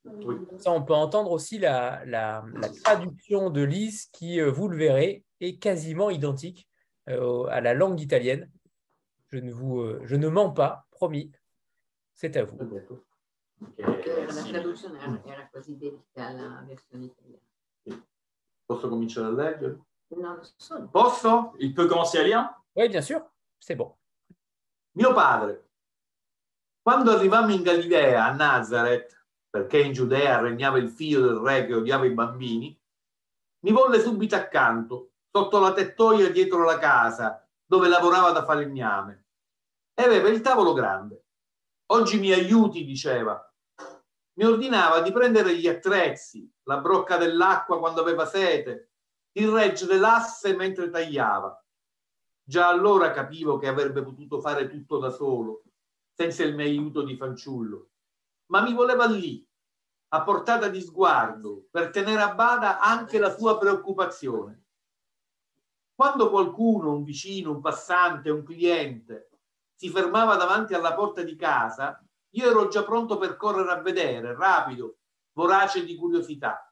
[0.03, 0.35] Oui.
[0.57, 4.75] Ça, on peut entendre aussi la, la- la traduction de Lise qui, euh, vous le
[4.75, 6.67] verrez, est quasiment identique
[7.07, 8.49] euh, à la langue italienne.
[9.27, 11.31] Je ne, vous, euh, je ne mens pas, promis.
[12.15, 12.57] C'est à vous.
[18.67, 19.77] Posso cominciare a leggere?
[20.93, 21.53] Posso?
[21.59, 22.49] Il peut commencer à lire?
[22.75, 23.21] Oui, bien sûr,
[23.59, 23.93] c'est bon.
[24.93, 25.69] Mio padre,
[26.81, 31.75] quando arrivammo in Galilea, a Nazareth, perché in Giudea regnava il figlio del re che
[31.75, 32.77] odiava i bambini,
[33.63, 39.27] mi volle subito accanto, sotto la tettoia dietro la casa, dove lavorava da falegname.
[39.93, 41.25] E aveva il tavolo grande.
[41.91, 43.39] Oggi mi aiuti, diceva.
[44.33, 48.91] Mi ordinava di prendere gli attrezzi, la brocca dell'acqua quando aveva sete,
[49.31, 51.60] di reggere l'asse mentre tagliava.
[52.51, 55.63] Già allora capivo che avrebbe potuto fare tutto da solo,
[56.11, 57.91] senza il mio aiuto di fanciullo,
[58.47, 59.47] ma mi voleva lì,
[60.09, 64.65] a portata di sguardo, per tenere a bada anche la sua preoccupazione.
[65.95, 69.29] Quando qualcuno, un vicino, un passante, un cliente,
[69.73, 74.35] si fermava davanti alla porta di casa, io ero già pronto per correre a vedere,
[74.35, 74.97] rapido,
[75.37, 76.69] vorace di curiosità.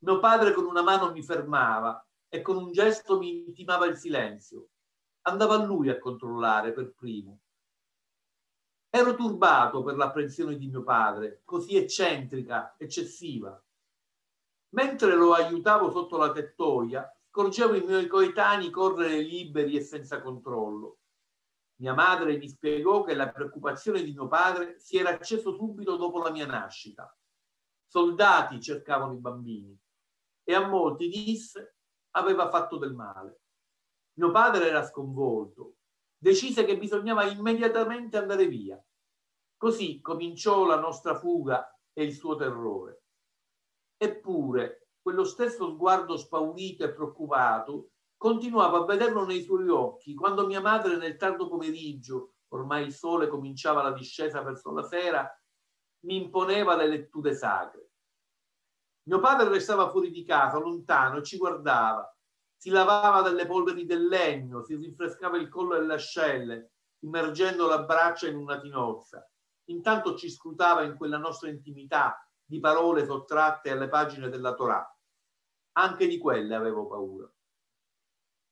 [0.00, 4.68] Mio padre con una mano mi fermava e con un gesto mi intimava il silenzio
[5.26, 7.40] andava lui a controllare per primo.
[8.88, 13.60] Ero turbato per l'apprensione di mio padre, così eccentrica, eccessiva.
[14.70, 20.98] Mentre lo aiutavo sotto la tettoia, scorgevo i miei coetanei correre liberi e senza controllo.
[21.80, 26.22] Mia madre mi spiegò che la preoccupazione di mio padre si era acceso subito dopo
[26.22, 27.14] la mia nascita.
[27.86, 29.78] Soldati cercavano i bambini
[30.42, 31.76] e a molti disse
[32.12, 33.40] aveva fatto del male.
[34.18, 35.76] Mio padre era sconvolto.
[36.16, 38.82] Decise che bisognava immediatamente andare via.
[39.56, 43.02] Così cominciò la nostra fuga e il suo terrore.
[43.96, 50.60] Eppure, quello stesso sguardo spaurito e preoccupato continuavo a vederlo nei suoi occhi quando mia
[50.60, 55.30] madre nel tardo pomeriggio, ormai il sole cominciava la discesa verso la sera,
[56.06, 57.90] mi imponeva le letture sacre.
[59.04, 62.15] Mio padre restava fuori di casa, lontano, e ci guardava.
[62.56, 67.82] Si lavava dalle polveri del legno, si rinfrescava il collo e le ascelle, immergendo la
[67.82, 69.28] braccia in una tinozza.
[69.68, 74.88] Intanto ci scrutava in quella nostra intimità di parole sottratte alle pagine della Torah.
[75.72, 77.30] Anche di quelle avevo paura.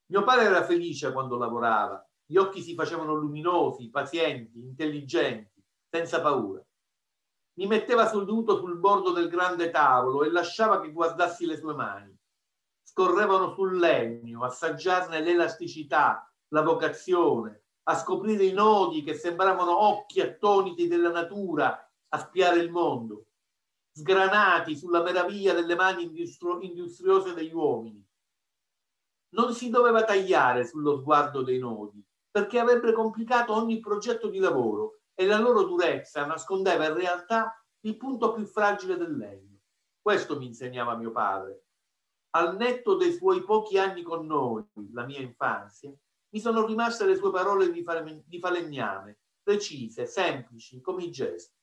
[0.06, 6.62] Mio padre era felice quando lavorava, gli occhi si facevano luminosi, pazienti, intelligenti, senza paura.
[7.54, 12.13] Mi metteva seduto sul bordo del grande tavolo e lasciava che guardassi le sue mani.
[12.96, 20.86] Scorrevano sul legno, assaggiarne l'elasticità, la vocazione, a scoprire i nodi che sembravano occhi attoniti
[20.86, 21.76] della natura
[22.10, 23.26] a spiare il mondo,
[23.90, 28.00] sgranati sulla meraviglia delle mani industriose degli uomini.
[29.30, 32.00] Non si doveva tagliare sullo sguardo dei nodi,
[32.30, 37.96] perché avrebbe complicato ogni progetto di lavoro e la loro durezza nascondeva in realtà il
[37.96, 39.58] punto più fragile del legno.
[40.00, 41.63] Questo mi insegnava mio padre.
[42.36, 45.92] Al netto dei suoi pochi anni con noi, la mia infanzia,
[46.30, 47.84] mi sono rimaste le sue parole di
[48.40, 51.56] falegname, precise, semplici, come i gesti.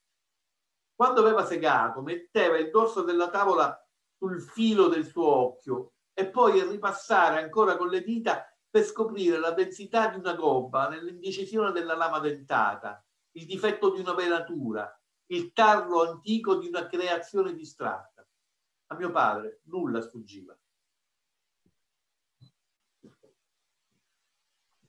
[0.95, 3.77] Quando aveva segato, metteva il dorso della tavola
[4.17, 9.51] sul filo del suo occhio e poi ripassare ancora con le dita per scoprire la
[9.51, 14.89] densità di una gobba nell'indecisione della lama dentata, il difetto di una venatura,
[15.31, 18.10] il tarlo antico di una creazione distratta.
[18.91, 20.53] A mio padre nulla sfuggiva.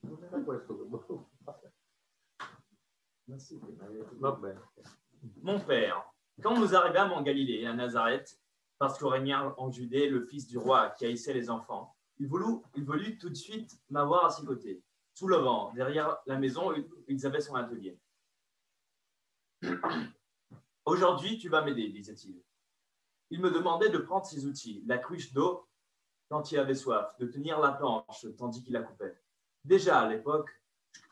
[0.00, 1.74] Non era questo che volevo fare.
[3.28, 3.60] Ma sì,
[4.18, 4.60] va bene.
[5.42, 8.40] Mon père, quand nous arrivâmes en Galilée, à Nazareth,
[8.76, 12.60] parce qu'au régnait en Judée le fils du roi qui haïssait les enfants, il voulut,
[12.74, 14.82] il voulut tout de suite m'avoir à ses côtés.
[15.14, 16.74] Sous le vent, derrière la maison,
[17.06, 18.00] ils avaient son atelier.
[20.84, 22.42] Aujourd'hui, tu vas m'aider, disait-il.
[23.32, 25.66] Il me demandait de prendre ses outils, la cruche d'eau
[26.28, 29.18] quand il avait soif, de tenir la planche tandis qu'il la coupait.
[29.64, 30.50] Déjà à l'époque,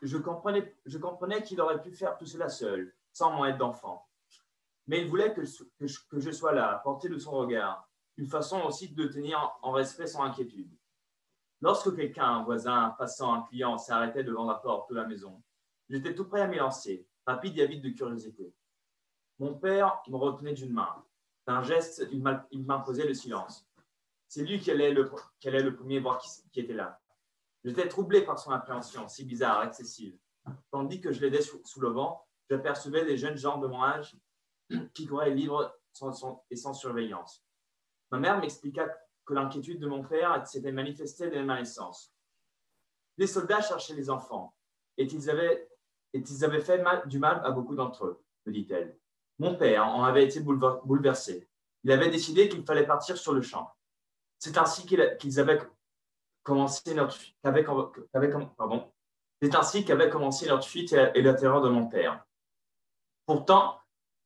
[0.02, 4.06] je comprenais, qu'il aurait pu faire tout cela seul, sans mon aide d'enfant.
[4.86, 7.88] Mais il voulait que, je, sois là, à portée de son regard,
[8.18, 10.76] une façon aussi de tenir en respect son inquiétude.
[11.62, 15.42] Lorsque quelqu'un, un voisin, un passant, un client s'arrêtait devant la porte de la maison,
[15.88, 18.54] j'étais tout prêt à m'y lancer, rapide et avide de curiosité.
[19.38, 21.02] Mon père me retenait d'une main.
[21.50, 23.68] D'un geste, il m'imposait le silence.
[24.28, 25.10] C'est lui qui allait, le,
[25.40, 26.22] qui allait premier voir
[26.52, 27.00] qui, était là.
[27.64, 30.16] J'étais troublé par son appréhension, si bizarre, excessive.
[30.70, 34.16] Tandis que je l'aidais sous, sous, le vent, j'apercevais des jeunes gens de mon âge
[34.94, 35.76] qui couraient libres
[36.50, 37.44] et sans surveillance.
[38.12, 38.86] Ma mère m'expliqua
[39.26, 42.14] que l'inquiétude de mon père s'était manifestée dès ma naissance.
[43.16, 44.54] Les soldats cherchaient les enfants
[44.96, 45.68] et ils avaient,
[46.60, 48.99] fait du mal à beaucoup d'entre eux, me dit-elle.
[49.40, 51.48] Mon père en avait été bouleversé.
[51.82, 53.72] Il avait décidé qu'il fallait partir sur le champ.
[54.38, 55.58] C'est ainsi qu'ils qu avaient
[56.42, 57.34] commencé notre fuite.
[59.42, 62.22] C'est ainsi qu'avait commencé notre fuite et la terreur de mon père.
[63.24, 63.80] Pourtant,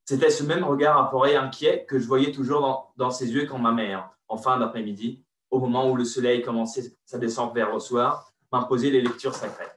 [0.05, 3.71] c'était ce même regard apporé inquiet que je voyais toujours dans, ses yeux quand ma
[3.71, 8.33] mère, en fin d'après-midi, au moment où le soleil commençait sa descente vers le soir,
[8.51, 9.71] m'imposait les lectures sacrées.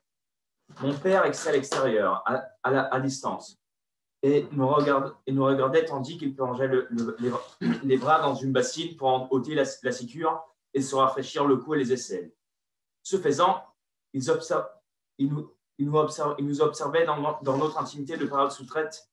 [0.81, 3.59] Mon père excelle l'extérieur, à, la, à, distance,
[4.23, 7.15] et nous, regardait tandis qu'il plongeait le, le,
[7.83, 11.75] les, bras dans une bassine pour en ôter la, sécure et se rafraîchir le cou
[11.75, 12.31] et les aisselles.
[13.03, 13.63] Ce faisant,
[14.13, 14.23] ils,
[15.29, 19.09] nous, ils, nous, observaient dans, notre intimité de paroles sous-traites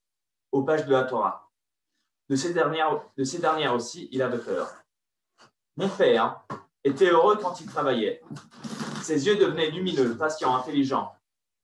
[0.52, 1.50] aux pages de la Torah.
[2.30, 4.72] De ces dernières, de ces dernières aussi, il avait peur.
[5.76, 6.40] Mon père
[6.82, 8.22] était heureux quand il travaillait.
[9.02, 11.14] Ses yeux devenaient lumineux, patients, intelligents,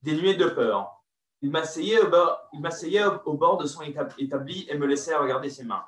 [0.02, 0.99] dénués de peur.
[1.42, 2.08] Il m'asseyait au,
[3.34, 5.84] bord, de son établi et me laissait regarder ses mains.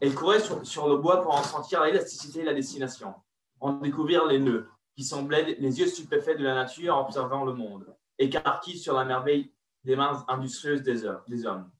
[0.00, 3.14] Elle courait sur, le bois pour en sentir l'élasticité et la destination,
[3.60, 7.86] en découvrir les nœuds, qui semblaient les yeux stupéfaits de la nature observant le monde,
[8.18, 9.52] écarquis sur la merveille
[9.84, 11.06] des mains industrieuses des,
[11.46, 11.70] hommes.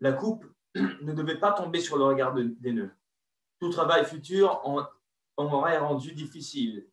[0.00, 2.90] La coupe ne devait pas tomber sur le regard de, des nœuds.
[3.60, 4.84] Tout travail futur en,
[5.36, 6.86] en, aurait rendu difficile,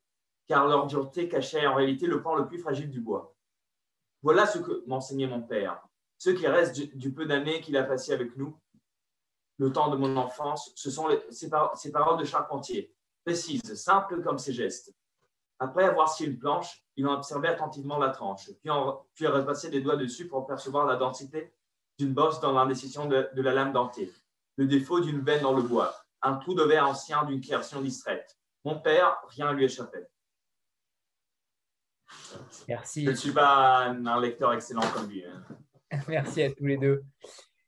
[0.48, 3.36] car leur dureté cachait en réalité le pan le plus fragile du bois.
[4.22, 5.82] Voilà ce que m'enseignait mon père.
[6.18, 8.58] Ce qui reste du, peu d'années qu'il a passé avec nous,
[9.58, 12.94] le temps de mon enfance, ce sont les, ces, par, ces paroles de charpentier,
[13.24, 14.94] précises, simples comme ses gestes.
[15.60, 19.82] Après avoir scié une planche, il en observait attentivement la tranche, puis, en, repassait des
[19.82, 21.54] doigts dessus pour percevoir la densité
[21.98, 24.12] d'une bosse dans l'indécision de, de, la lame dentée,
[24.58, 28.38] le défaut d'une veine dans le bois, un trou de verre ancien d'une création distraite.
[28.66, 30.10] Mon père, rien ne lui échappait.
[32.68, 33.06] Merci.
[33.06, 35.24] Je ne suis pas un, lecteur excellent comme lui.
[35.26, 35.44] Hein.
[36.08, 37.04] merci à tous les deux.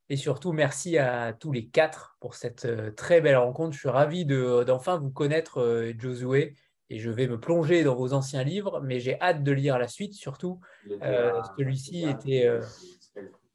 [0.09, 3.73] Et surtout, merci à tous les quatre pour cette euh, très belle rencontre.
[3.73, 6.55] Je suis ravi d'enfin vous connaître, euh, Josué,
[6.89, 9.89] et je vais me plonger dans vos anciens livres, mais j'ai hâte de lire la
[9.89, 10.61] suite, surtout.
[11.03, 12.49] Euh, celui-ci était,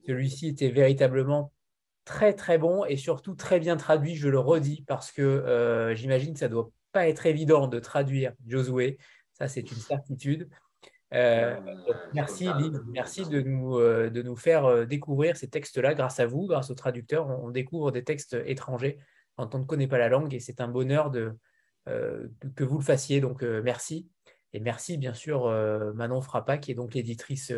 [0.06, 1.50] celui était véritablement
[2.04, 6.40] très, très bon et surtout très bien traduit, je le redis, parce que j'imagine que
[6.40, 8.98] ça ne doit pas être évident de traduire Josué.
[9.32, 10.50] Ça, c'est une certitude.
[11.14, 11.60] Euh,
[12.14, 12.48] merci
[12.88, 16.70] merci de nous, euh, de nous faire euh, découvrir ces textes-là grâce à vous, grâce
[16.70, 17.28] aux traducteurs.
[17.28, 18.98] On, découvre des textes étrangers
[19.36, 21.36] quand on ne connaît pas la langue et c'est un bonheur de,
[21.86, 23.20] que vous le fassiez.
[23.20, 24.08] Donc merci.
[24.54, 25.46] Et merci bien sûr
[25.94, 27.52] Manon Frappa qui est donc l'éditrice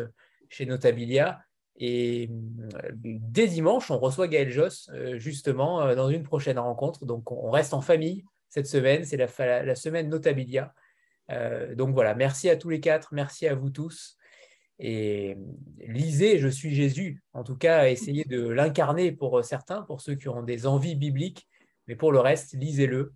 [0.49, 1.39] chez Notabilia.
[1.77, 7.05] Et dès dimanche, on reçoit Gaël Joss justement dans une prochaine rencontre.
[7.05, 9.03] Donc on reste en famille cette semaine.
[9.03, 10.73] C'est la, la semaine Notabilia.
[11.31, 14.17] Euh, donc voilà, merci à tous les quatre, merci à vous tous.
[14.77, 15.37] Et
[15.79, 17.23] lisez Je suis Jésus.
[17.33, 21.47] En tout cas, essayez de l'incarner pour certains, pour ceux qui ont des envies bibliques.
[21.87, 23.13] Mais pour le reste, lisez-le.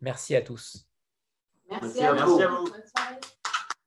[0.00, 0.86] Merci à tous.
[1.70, 2.40] Merci, à, vous.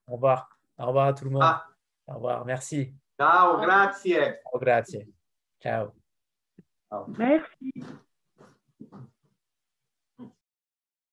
[0.08, 0.50] Au revoir.
[0.78, 1.44] Au revoir à tout le monde.
[1.44, 1.66] Ah.
[2.08, 2.46] Au revoir.
[2.46, 2.94] Merci.
[3.20, 4.14] Ciao, grazie.
[4.14, 5.14] Ciao, grazie.
[5.62, 5.94] Ciao.
[7.18, 7.74] Merci.